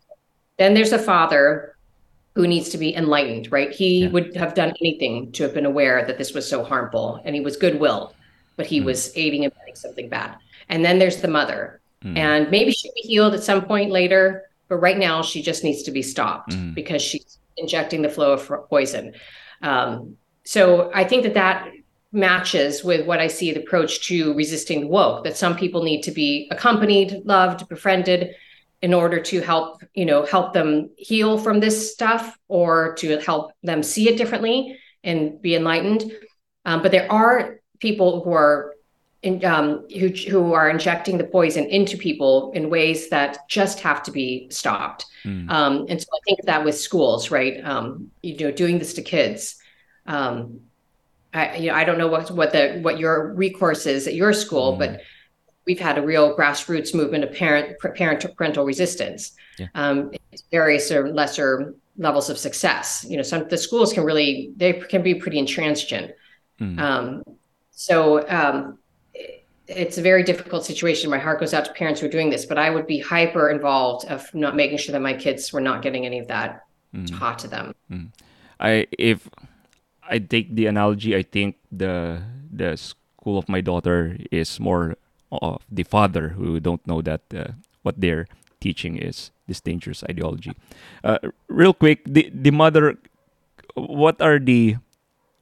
Then 0.59 0.75
there's 0.75 0.93
a 0.93 0.99
father 0.99 1.77
who 2.35 2.49
needs 2.49 2.71
to 2.71 2.79
be 2.79 2.95
enlightened, 2.95 3.53
right? 3.53 3.71
He 3.71 4.03
yeah. 4.03 4.09
would 4.09 4.35
have 4.35 4.55
done 4.55 4.73
anything 4.81 5.31
to 5.33 5.45
have 5.45 5.55
been 5.55 5.67
aware 5.67 6.05
that 6.05 6.19
this 6.19 6.35
was 6.35 6.49
so 6.49 6.65
harmful 6.65 7.21
and 7.25 7.37
he 7.37 7.41
was 7.41 7.57
goodwill, 7.57 8.15
but 8.57 8.67
he 8.67 8.81
hmm. 8.81 8.87
was 8.87 9.13
aiding 9.15 9.45
and 9.45 9.53
abetting 9.53 9.77
something 9.77 10.09
bad. 10.09 10.37
And 10.69 10.85
then 10.85 10.99
there's 10.99 11.19
the 11.19 11.29
mother 11.29 11.81
Mm. 12.05 12.17
And 12.17 12.51
maybe 12.51 12.73
she'll 12.73 12.93
be 12.95 13.03
healed 13.03 13.35
at 13.35 13.43
some 13.43 13.63
point 13.63 13.91
later, 13.91 14.45
but 14.69 14.77
right 14.77 14.97
now 14.97 15.23
she 15.23 15.43
just 15.43 15.65
needs 15.65 15.83
to 15.85 15.91
be 15.91 16.03
stopped 16.03 16.53
mm. 16.53 16.75
because 16.75 17.03
she's 17.03 17.39
injecting 17.57 18.03
the 18.03 18.09
flow 18.09 18.33
of 18.33 18.69
poison. 18.69 19.15
Um, 19.63 20.17
so 20.45 20.91
I 20.95 21.05
think 21.05 21.25
that 21.25 21.35
that 21.35 21.69
matches 22.13 22.83
with 22.83 23.07
what 23.07 23.21
I 23.21 23.29
see 23.29 23.53
the 23.53 23.61
approach 23.61 24.07
to 24.09 24.35
resisting 24.35 24.81
the 24.81 24.87
woke, 24.89 25.25
that 25.25 25.37
some 25.37 25.57
people 25.57 25.83
need 25.83 26.03
to 26.03 26.11
be 26.11 26.49
accompanied, 26.51 27.23
loved, 27.25 27.69
befriended 27.69 28.35
in 28.83 28.95
order 28.95 29.21
to 29.21 29.41
help, 29.41 29.83
you 29.95 30.07
know, 30.07 30.25
help 30.25 30.53
them 30.53 30.91
heal 30.97 31.39
from 31.39 31.61
this 31.61 31.93
stuff 31.93 32.37
or 32.49 32.95
to 32.95 33.19
help 33.19 33.53
them 33.63 33.83
see 33.83 34.09
it 34.09 34.17
differently 34.17 34.79
and 35.05 35.41
be 35.41 35.55
enlightened. 35.55 36.11
Um, 36.65 36.83
but 36.83 36.91
there 36.91 37.11
are 37.13 37.61
people 37.79 38.25
who 38.25 38.33
are 38.33 38.75
in, 39.23 39.45
um, 39.45 39.87
who 39.99 40.09
who 40.09 40.55
are 40.55 40.71
injecting 40.71 41.19
the 41.19 41.25
poison 41.25 41.67
into 41.67 41.99
people 41.99 42.53
in 42.55 42.71
ways 42.71 43.11
that 43.11 43.39
just 43.49 43.81
have 43.81 44.03
to 44.05 44.11
be 44.11 44.49
stopped. 44.51 45.05
Mm. 45.25 45.51
Um, 45.51 45.87
and 45.91 46.01
so 46.01 46.07
I 46.13 46.21
think 46.25 46.43
that 46.45 46.65
with 46.65 46.79
schools, 46.79 47.31
right? 47.31 47.63
Um, 47.63 48.11
you 48.23 48.37
know, 48.39 48.51
doing 48.51 48.79
this 48.79 48.95
to 48.95 49.03
kids. 49.03 49.57
I 51.33 51.57
you 51.57 51.69
know 51.69 51.75
I 51.75 51.85
don't 51.85 51.99
know 51.99 52.09
what 52.09 52.31
what 52.31 52.53
the 52.53 52.81
what 52.83 52.99
your 52.99 53.33
recourse 53.35 53.87
is 53.87 54.07
at 54.07 54.15
your 54.15 54.33
school, 54.33 54.75
mm. 54.75 54.79
but 54.79 55.01
we've 55.67 55.81
had 55.81 55.99
a 55.99 56.03
real 56.03 56.37
grassroots 56.37 56.95
movement 56.95 57.25
of 57.25 57.33
parent 57.33 57.77
parent 57.95 58.25
parental 58.37 58.65
resistance. 58.65 59.33
Yeah. 59.59 59.69
Um, 59.75 60.11
various 60.51 60.91
or 60.91 61.13
lesser 61.13 61.75
levels 61.97 62.31
of 62.31 62.39
success. 62.39 63.05
You 63.09 63.17
know, 63.17 63.23
some 63.23 63.47
the 63.49 63.59
schools 63.59 63.93
can 63.93 64.05
really 64.05 64.53
they 64.57 64.73
can 64.73 65.03
be 65.03 65.15
pretty 65.15 65.39
intransigent. 65.39 66.13
Mm. 66.61 66.81
Um, 66.81 67.23
so 67.71 68.29
um, 68.29 68.79
it's 69.67 69.99
a 69.99 70.03
very 70.03 70.23
difficult 70.23 70.65
situation. 70.65 71.11
My 71.11 71.19
heart 71.19 71.41
goes 71.41 71.55
out 71.55 71.65
to 71.67 71.73
parents 71.73 72.01
who 72.01 72.07
are 72.07 72.11
doing 72.11 72.31
this, 72.31 72.45
but 72.45 72.59
I 72.59 72.71
would 72.71 72.87
be 72.87 72.99
hyper 72.99 73.51
involved 73.51 74.07
of 74.07 74.33
not 74.35 74.57
making 74.57 74.79
sure 74.79 74.93
that 74.93 75.01
my 75.01 75.15
kids 75.15 75.53
were 75.53 75.61
not 75.61 75.83
getting 75.83 76.05
any 76.05 76.19
of 76.19 76.29
that 76.29 76.65
mm. 76.95 77.19
taught 77.19 77.39
to 77.41 77.49
them. 77.49 77.75
Mm. 77.91 78.09
I 78.59 78.87
if 78.99 79.29
I 80.11 80.19
take 80.19 80.55
the 80.55 80.67
analogy, 80.67 81.17
I 81.17 81.23
think 81.23 81.57
the 81.71 82.23
the 82.51 82.77
school 82.77 83.39
of 83.39 83.49
my 83.49 83.61
daughter 83.61 84.17
is 84.31 84.59
more 84.59 84.97
of 85.31 85.63
the 85.71 85.85
father 85.85 86.35
who 86.35 86.59
don't 86.59 86.85
know 86.87 87.01
that 87.03 87.23
uh, 87.35 87.55
what 87.83 88.01
they're 88.01 88.27
teaching 88.61 88.99
is 88.99 89.31
this 89.47 89.61
dangerous 89.61 90.03
ideology. 90.05 90.53
Uh, 91.05 91.19
real 91.49 91.73
quick, 91.73 92.03
the 92.05 92.29
the 92.35 92.51
mother, 92.51 92.99
what 93.75 94.21
are 94.21 94.39
the 94.39 94.77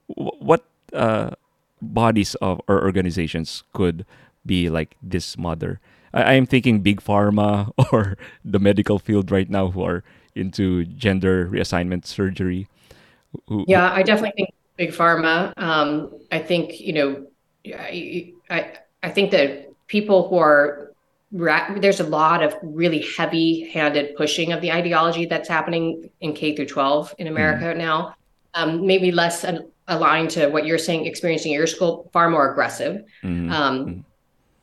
what 0.07 0.65
uh, 0.93 1.33
bodies 1.81 2.35
of 2.37 2.61
or 2.69 2.85
organizations 2.85 3.65
could 3.73 4.05
be 4.45 4.71
like 4.71 4.97
this 5.03 5.37
mother 5.37 5.81
I 6.13 6.35
am 6.35 6.47
thinking 6.47 6.81
big 6.81 7.01
pharma 7.01 7.71
or 7.93 8.17
the 8.45 8.59
medical 8.59 8.99
field 8.99 9.31
right 9.31 9.49
now 9.49 9.69
who 9.71 9.83
are 9.83 10.05
into 10.35 10.85
gender 10.85 11.47
reassignment 11.47 12.07
surgery. 12.07 12.69
Who, 13.49 13.65
yeah, 13.69 13.93
I 13.93 14.03
definitely 14.03 14.33
think 14.37 14.55
big 14.79 14.93
pharma. 14.93 15.53
Um, 15.59 16.19
I 16.33 16.39
think 16.39 16.81
you 16.81 16.95
know, 16.95 17.27
I, 17.67 18.33
I 18.49 18.73
I 19.03 19.11
think 19.11 19.31
that 19.33 19.67
people 19.87 20.29
who 20.29 20.39
are 20.39 20.93
there's 21.31 22.01
a 22.01 22.05
lot 22.05 22.43
of 22.43 22.55
really 22.63 23.05
heavy-handed 23.19 24.17
pushing 24.17 24.53
of 24.53 24.63
the 24.63 24.73
ideology 24.73 25.27
that's 25.27 25.47
happening 25.47 26.09
in 26.23 26.33
K 26.33 26.57
through 26.57 26.65
12 26.65 27.15
in 27.19 27.27
America 27.27 27.67
mm. 27.67 27.77
now. 27.77 28.15
Um, 28.55 28.87
maybe 28.87 29.13
less 29.13 29.45
aligned 29.89 30.31
to 30.31 30.49
what 30.49 30.65
you're 30.65 30.79
saying, 30.79 31.05
experiencing 31.05 31.53
your 31.53 31.67
school, 31.67 32.09
far 32.15 32.31
more 32.31 32.51
aggressive. 32.51 33.05
Mm. 33.23 33.53
Um, 33.53 33.87
mm 33.87 34.05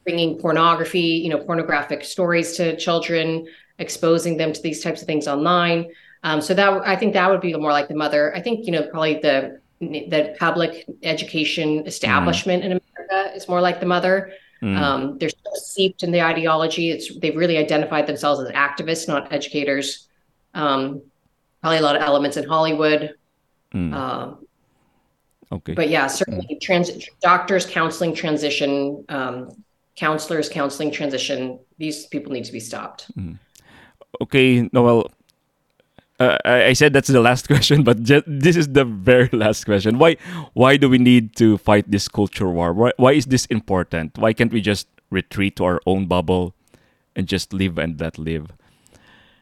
bringing 0.05 0.37
pornography, 0.37 0.99
you 0.99 1.29
know, 1.29 1.39
pornographic 1.39 2.05
stories 2.05 2.55
to 2.55 2.77
children, 2.77 3.47
exposing 3.79 4.37
them 4.37 4.53
to 4.53 4.61
these 4.61 4.81
types 4.81 5.01
of 5.01 5.07
things 5.07 5.27
online. 5.27 5.89
Um, 6.23 6.41
so 6.41 6.53
that 6.53 6.87
I 6.87 6.95
think 6.95 7.13
that 7.13 7.29
would 7.29 7.41
be 7.41 7.53
more 7.55 7.71
like 7.71 7.87
the 7.87 7.95
mother. 7.95 8.33
I 8.35 8.41
think 8.41 8.65
you 8.65 8.71
know 8.71 8.83
probably 8.83 9.19
the 9.19 9.59
the 9.79 10.35
public 10.39 10.85
education 11.03 11.85
establishment 11.85 12.63
mm. 12.63 12.65
in 12.65 12.71
America 12.71 13.35
is 13.35 13.47
more 13.47 13.61
like 13.61 13.79
the 13.79 13.85
mother. 13.85 14.31
Mm. 14.61 14.77
Um, 14.77 15.17
they're 15.17 15.29
so 15.29 15.51
seeped 15.55 16.03
in 16.03 16.11
the 16.11 16.21
ideology. 16.21 16.91
It's 16.91 17.17
they've 17.19 17.35
really 17.35 17.57
identified 17.57 18.07
themselves 18.07 18.41
as 18.41 18.51
activists, 18.51 19.07
not 19.07 19.31
educators. 19.31 20.07
Um, 20.53 21.01
probably 21.61 21.79
a 21.79 21.81
lot 21.81 21.95
of 21.95 22.01
elements 22.01 22.37
in 22.37 22.47
Hollywood. 22.47 23.15
Mm. 23.73 23.93
Uh, 23.93 24.35
okay. 25.51 25.73
But 25.73 25.89
yeah, 25.89 26.07
certainly 26.07 26.47
mm. 26.49 26.61
trans- 26.61 27.09
doctors, 27.21 27.65
counseling, 27.65 28.15
transition, 28.15 29.03
um, 29.09 29.51
counselors, 29.95 30.47
counseling, 30.47 30.91
transition. 30.91 31.59
These 31.77 32.07
people 32.07 32.31
need 32.31 32.45
to 32.45 32.53
be 32.53 32.59
stopped. 32.59 33.13
Mm. 33.17 33.37
Okay, 34.21 34.69
Noelle. 34.71 35.11
Uh, 36.19 36.37
I 36.45 36.73
said 36.73 36.93
that's 36.93 37.09
the 37.09 37.19
last 37.19 37.47
question, 37.51 37.83
but 37.83 38.05
this 38.05 38.55
is 38.55 38.69
the 38.69 38.85
very 38.85 39.29
last 39.33 39.65
question. 39.65 39.97
Why, 39.97 40.15
why 40.53 40.77
do 40.77 40.89
we 40.89 40.97
need 40.97 41.35
to 41.37 41.57
fight 41.57 41.91
this 41.91 42.07
culture 42.07 42.49
war? 42.49 42.73
Why, 42.73 42.91
why 42.97 43.13
is 43.13 43.25
this 43.25 43.45
important? 43.47 44.17
Why 44.17 44.31
can't 44.33 44.53
we 44.53 44.61
just 44.61 44.87
retreat 45.09 45.57
to 45.57 45.65
our 45.65 45.81
own 45.85 46.05
bubble 46.05 46.53
and 47.15 47.27
just 47.27 47.53
live 47.53 47.77
and 47.77 47.99
let 47.99 48.17
live? 48.17 48.51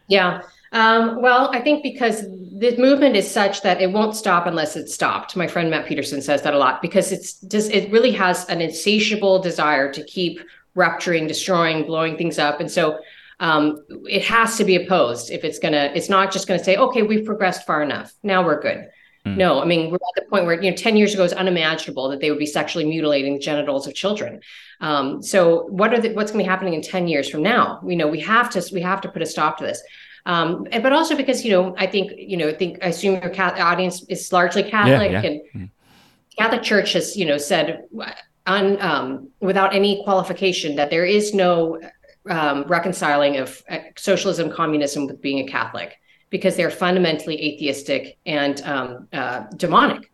Yeah. 0.08 0.42
Um, 0.72 1.22
well, 1.22 1.52
I 1.54 1.62
think 1.62 1.84
because 1.84 2.24
the 2.24 2.76
movement 2.78 3.16
is 3.16 3.30
such 3.30 3.62
that 3.62 3.80
it 3.80 3.92
won't 3.92 4.16
stop 4.16 4.48
unless 4.48 4.76
it's 4.76 4.94
stopped. 4.94 5.36
My 5.36 5.46
friend 5.46 5.70
Matt 5.70 5.86
Peterson 5.86 6.22
says 6.22 6.42
that 6.42 6.56
a 6.56 6.58
lot 6.58 6.82
because 6.82 7.12
it's 7.12 7.34
just 7.42 7.72
it 7.72 7.92
really 7.92 8.12
has 8.12 8.50
an 8.50 8.60
insatiable 8.60 9.40
desire 9.40 9.92
to 9.94 10.04
keep 10.04 10.40
rupturing, 10.74 11.28
destroying, 11.28 11.86
blowing 11.86 12.18
things 12.18 12.40
up, 12.40 12.60
and 12.60 12.72
so 12.72 13.00
um, 13.44 13.84
it 14.10 14.24
has 14.24 14.58
to 14.58 14.64
be 14.64 14.78
opposed 14.78 15.30
if 15.30 15.44
it's 15.44 15.60
gonna. 15.60 15.92
It's 15.94 16.08
not 16.08 16.32
just 16.32 16.48
gonna 16.48 16.64
say, 16.64 16.78
okay, 16.78 17.02
we've 17.02 17.26
progressed 17.26 17.68
far 17.68 17.84
enough. 17.84 18.14
Now 18.24 18.46
we're 18.46 18.62
good. 18.62 18.88
Mm. 19.26 19.36
No, 19.36 19.62
I 19.62 19.66
mean 19.66 19.92
we're 19.92 19.96
at 19.96 20.16
the 20.16 20.30
point 20.30 20.46
where 20.46 20.62
you 20.62 20.72
know, 20.72 20.78
ten 20.78 20.96
years 20.96 21.14
ago 21.14 21.26
it's 21.26 21.34
unimaginable 21.34 22.08
that 22.08 22.22
they 22.22 22.30
would 22.30 22.40
be 22.40 22.46
sexually 22.46 22.86
mutilating 22.86 23.34
the 23.34 23.40
genitals 23.40 23.86
of 23.86 23.96
children. 23.96 24.40
Um, 24.80 25.22
so 25.22 25.64
what 25.64 25.94
are 25.94 26.00
the, 26.00 26.14
what's 26.14 26.32
going 26.32 26.42
to 26.42 26.48
be 26.48 26.50
happening 26.50 26.74
in 26.74 26.82
ten 26.82 27.10
years 27.10 27.30
from 27.30 27.44
now? 27.44 27.82
You 27.86 27.98
know, 27.98 28.08
we 28.08 28.22
have 28.22 28.50
to 28.52 28.64
we 28.72 28.80
have 28.80 29.02
to 29.02 29.10
put 29.10 29.22
a 29.22 29.26
stop 29.26 29.58
to 29.58 29.66
this. 29.66 29.84
Um, 30.26 30.66
but 30.72 30.94
also 30.94 31.18
because 31.18 31.44
you 31.44 31.52
know, 31.52 31.76
I 31.78 31.86
think 31.86 32.14
you 32.18 32.38
know, 32.38 32.48
I 32.48 32.54
think 32.54 32.80
I 32.82 32.88
assume 32.88 33.22
your 33.22 33.42
audience 33.42 34.06
is 34.08 34.32
largely 34.32 34.64
Catholic, 34.64 35.12
yeah, 35.12 35.22
yeah. 35.22 35.30
and 35.30 35.42
mm. 35.54 35.70
Catholic 36.40 36.64
Church 36.64 36.94
has 36.94 37.18
you 37.18 37.26
know 37.26 37.38
said 37.38 37.84
on 38.46 38.82
um, 38.82 39.30
without 39.42 39.76
any 39.76 40.02
qualification 40.06 40.78
that 40.78 40.90
there 40.90 41.06
is 41.06 41.34
no 41.34 41.80
um, 42.30 42.64
reconciling 42.64 43.38
of 43.38 43.62
uh, 43.70 43.80
socialism, 43.98 44.50
communism 44.50 45.08
with 45.08 45.22
being 45.22 45.48
a 45.48 45.52
Catholic 45.52 45.98
because 46.30 46.56
they're 46.56 46.72
fundamentally 46.72 47.40
atheistic 47.40 48.18
and 48.26 48.62
um, 48.64 49.08
uh, 49.14 49.42
demonic. 49.56 50.12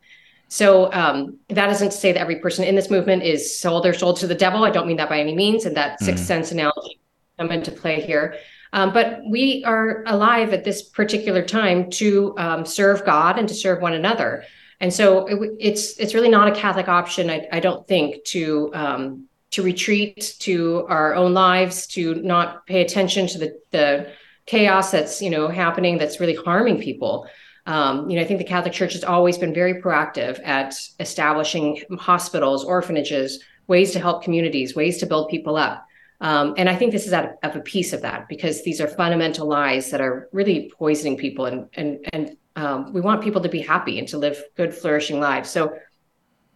So 0.50 0.92
um, 0.92 1.38
that 1.50 1.70
isn't 1.70 1.92
to 1.92 1.98
say 1.98 2.12
that 2.12 2.20
every 2.20 2.38
person 2.38 2.66
in 2.66 2.76
this 2.76 2.90
movement 2.90 3.24
is 3.24 3.58
sold 3.58 3.86
or 3.86 3.94
sold 3.94 4.18
to 4.18 4.28
the 4.28 4.36
devil. 4.36 4.66
I 4.66 4.72
don't 4.72 4.88
mean 4.88 4.98
that 4.98 5.08
by 5.08 5.20
any 5.20 5.36
means, 5.36 5.66
and 5.66 5.78
that 5.78 6.00
mm. 6.00 6.06
sixth 6.06 6.26
sense 6.26 6.52
analogy 6.52 7.00
come 7.38 7.52
into 7.52 7.72
play 7.72 8.02
here. 8.02 8.36
Um, 8.74 8.92
but 8.92 9.22
we 9.30 9.64
are 9.66 10.04
alive 10.08 10.52
at 10.52 10.64
this 10.64 10.82
particular 10.82 11.44
time 11.44 11.90
to 11.92 12.36
um, 12.38 12.66
serve 12.66 13.06
God 13.06 13.40
and 13.40 13.48
to 13.48 13.56
serve 13.56 13.82
one 13.82 13.94
another. 13.94 14.44
And 14.82 14.94
so 14.94 15.26
it, 15.28 15.52
it's 15.60 15.98
it's 16.00 16.14
really 16.14 16.30
not 16.30 16.48
a 16.48 16.60
Catholic 16.60 16.88
option, 16.88 17.30
I, 17.30 17.48
I 17.52 17.60
don't 17.60 17.88
think, 17.88 18.24
to 18.26 18.72
um, 18.74 19.29
to 19.52 19.64
retreat 19.64 20.36
to 20.40 20.86
our 20.88 21.16
own 21.16 21.34
lives, 21.34 21.88
to 21.88 22.16
not 22.16 22.66
pay 22.66 22.82
attention 22.82 23.28
to 23.28 23.38
the 23.38 23.60
the 23.72 24.12
chaos 24.46 24.92
that's 24.92 25.22
you 25.22 25.30
know 25.30 25.48
happening 25.48 25.98
that's 25.98 26.20
really 26.20 26.36
harming 26.36 26.82
people. 26.82 27.28
Um, 27.66 28.10
you 28.10 28.16
know, 28.16 28.24
I 28.24 28.26
think 28.26 28.40
the 28.40 28.46
Catholic 28.46 28.74
Church 28.74 28.94
has 28.94 29.04
always 29.04 29.38
been 29.38 29.54
very 29.54 29.82
proactive 29.82 30.40
at 30.46 30.74
establishing 31.00 31.84
hospitals, 32.00 32.64
orphanages, 32.64 33.44
ways 33.68 33.92
to 33.92 34.00
help 34.00 34.24
communities, 34.24 34.76
ways 34.76 34.98
to 35.00 35.06
build 35.06 35.30
people 35.30 35.56
up. 35.56 35.86
Um, 36.22 36.56
and 36.58 36.68
I 36.68 36.76
think 36.76 36.92
this 36.92 37.06
is 37.06 37.14
out 37.14 37.36
of, 37.44 37.56
a 37.56 37.62
piece 37.62 37.94
of 37.94 38.02
that 38.02 38.28
because 38.28 38.64
these 38.64 38.82
are 38.82 38.88
fundamental 38.88 39.48
lies 39.48 39.92
that 39.92 40.02
are 40.02 40.28
really 40.34 40.72
poisoning 40.78 41.18
people, 41.18 41.46
and 41.46 41.70
and 41.74 42.06
and 42.12 42.38
um, 42.56 42.92
we 42.92 43.02
want 43.02 43.24
people 43.24 43.42
to 43.42 43.50
be 43.50 43.62
happy 43.62 44.00
and 44.00 44.08
to 44.10 44.18
live 44.18 44.44
good, 44.58 44.74
flourishing 44.74 45.20
lives. 45.20 45.50
So 45.50 45.78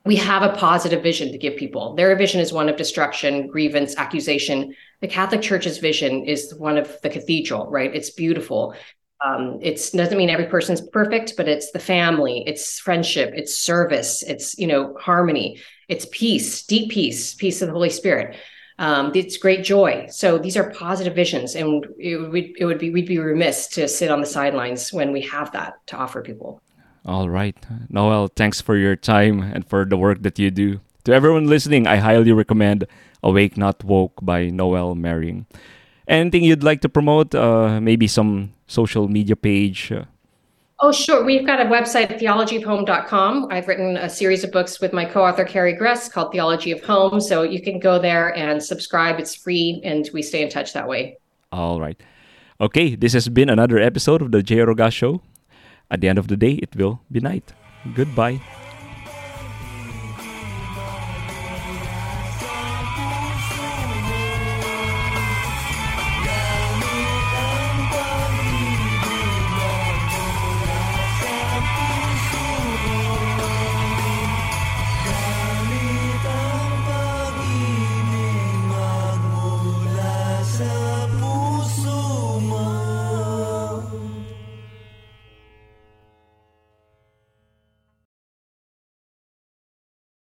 we 0.05 0.17
have 0.17 0.43
a 0.43 0.55
positive 0.57 1.01
vision 1.01 1.31
to 1.31 1.37
give 1.37 1.55
people. 1.55 1.95
Their 1.95 2.15
vision 2.15 2.41
is 2.41 2.51
one 2.51 2.67
of 2.67 2.75
destruction, 2.75 3.47
grievance, 3.47 3.95
accusation. 3.95 4.75
The 5.01 5.07
Catholic 5.07 5.41
Church's 5.41 5.77
vision 5.77 6.25
is 6.25 6.53
one 6.55 6.77
of 6.77 7.01
the 7.01 7.09
cathedral, 7.09 7.69
right? 7.69 7.93
It's 7.93 8.09
beautiful. 8.09 8.75
Um, 9.23 9.59
it 9.61 9.75
doesn't 9.93 10.17
mean 10.17 10.29
every 10.29 10.47
person's 10.47 10.81
perfect, 10.81 11.35
but 11.37 11.47
it's 11.47 11.71
the 11.71 11.79
family, 11.79 12.43
it's 12.45 12.79
friendship, 12.79 13.31
it's 13.33 13.57
service, 13.57 14.21
it's 14.21 14.57
you 14.57 14.67
know 14.67 14.97
harmony, 14.99 15.61
it's 15.87 16.05
peace, 16.11 16.65
deep 16.65 16.91
peace, 16.91 17.33
peace 17.33 17.61
of 17.61 17.67
the 17.67 17.73
Holy 17.73 17.89
Spirit. 17.89 18.35
Um, 18.79 19.11
it's 19.15 19.37
great 19.37 19.63
joy. 19.63 20.07
So 20.09 20.37
these 20.37 20.57
are 20.57 20.71
positive 20.71 21.15
visions, 21.15 21.55
and 21.55 21.85
it 21.97 22.17
would 22.17 22.51
it 22.57 22.65
would 22.65 22.79
be 22.79 22.89
we'd 22.89 23.05
be 23.05 23.19
remiss 23.19 23.67
to 23.69 23.87
sit 23.87 24.11
on 24.11 24.19
the 24.19 24.27
sidelines 24.27 24.91
when 24.91 25.13
we 25.13 25.21
have 25.21 25.53
that 25.53 25.75
to 25.87 25.95
offer 25.95 26.21
people. 26.21 26.61
All 27.05 27.29
right, 27.29 27.55
Noelle. 27.89 28.29
Thanks 28.29 28.61
for 28.61 28.77
your 28.77 28.95
time 28.95 29.41
and 29.41 29.67
for 29.67 29.85
the 29.85 29.97
work 29.97 30.23
that 30.23 30.39
you 30.39 30.51
do. 30.51 30.79
To 31.03 31.13
everyone 31.13 31.47
listening, 31.47 31.85
I 31.85 31.97
highly 31.97 32.31
recommend 32.31 32.87
"Awake 33.21 33.57
Not 33.57 33.83
Woke" 33.83 34.19
by 34.21 34.49
Noelle 34.49 34.95
Mering. 34.95 35.45
Anything 36.07 36.43
you'd 36.43 36.63
like 36.63 36.81
to 36.81 36.89
promote? 36.89 37.35
Uh, 37.35 37.81
maybe 37.81 38.07
some 38.07 38.53
social 38.67 39.07
media 39.07 39.35
page. 39.35 39.91
Oh, 40.79 40.91
sure. 40.91 41.23
We've 41.23 41.45
got 41.45 41.61
a 41.61 41.65
website, 41.65 42.19
theologyofhome.com. 42.19 43.47
I've 43.49 43.67
written 43.69 43.95
a 43.95 44.09
series 44.09 44.43
of 44.43 44.51
books 44.51 44.81
with 44.81 44.91
my 44.91 45.05
co 45.05 45.23
author, 45.23 45.45
Carrie 45.45 45.75
Gress, 45.75 46.09
called 46.09 46.33
Theology 46.33 46.71
of 46.71 46.83
Home. 46.83 47.21
So 47.21 47.43
you 47.43 47.61
can 47.61 47.79
go 47.79 47.99
there 47.99 48.35
and 48.35 48.61
subscribe. 48.61 49.19
It's 49.19 49.33
free, 49.35 49.79
and 49.83 50.09
we 50.13 50.21
stay 50.21 50.41
in 50.41 50.49
touch 50.49 50.73
that 50.73 50.87
way. 50.87 51.17
All 51.51 51.79
right. 51.79 52.01
Okay, 52.59 52.95
this 52.95 53.13
has 53.13 53.29
been 53.29 53.49
another 53.49 53.79
episode 53.79 54.21
of 54.21 54.31
the 54.31 54.43
Jay 54.43 54.57
Aruga 54.57 54.91
Show. 54.91 55.21
At 55.91 56.01
the 56.01 56.07
end 56.07 56.19
of 56.19 56.27
the 56.27 56.37
day, 56.37 56.53
it 56.53 56.75
will 56.75 57.01
be 57.11 57.19
night. 57.19 57.53
Goodbye. 57.93 58.39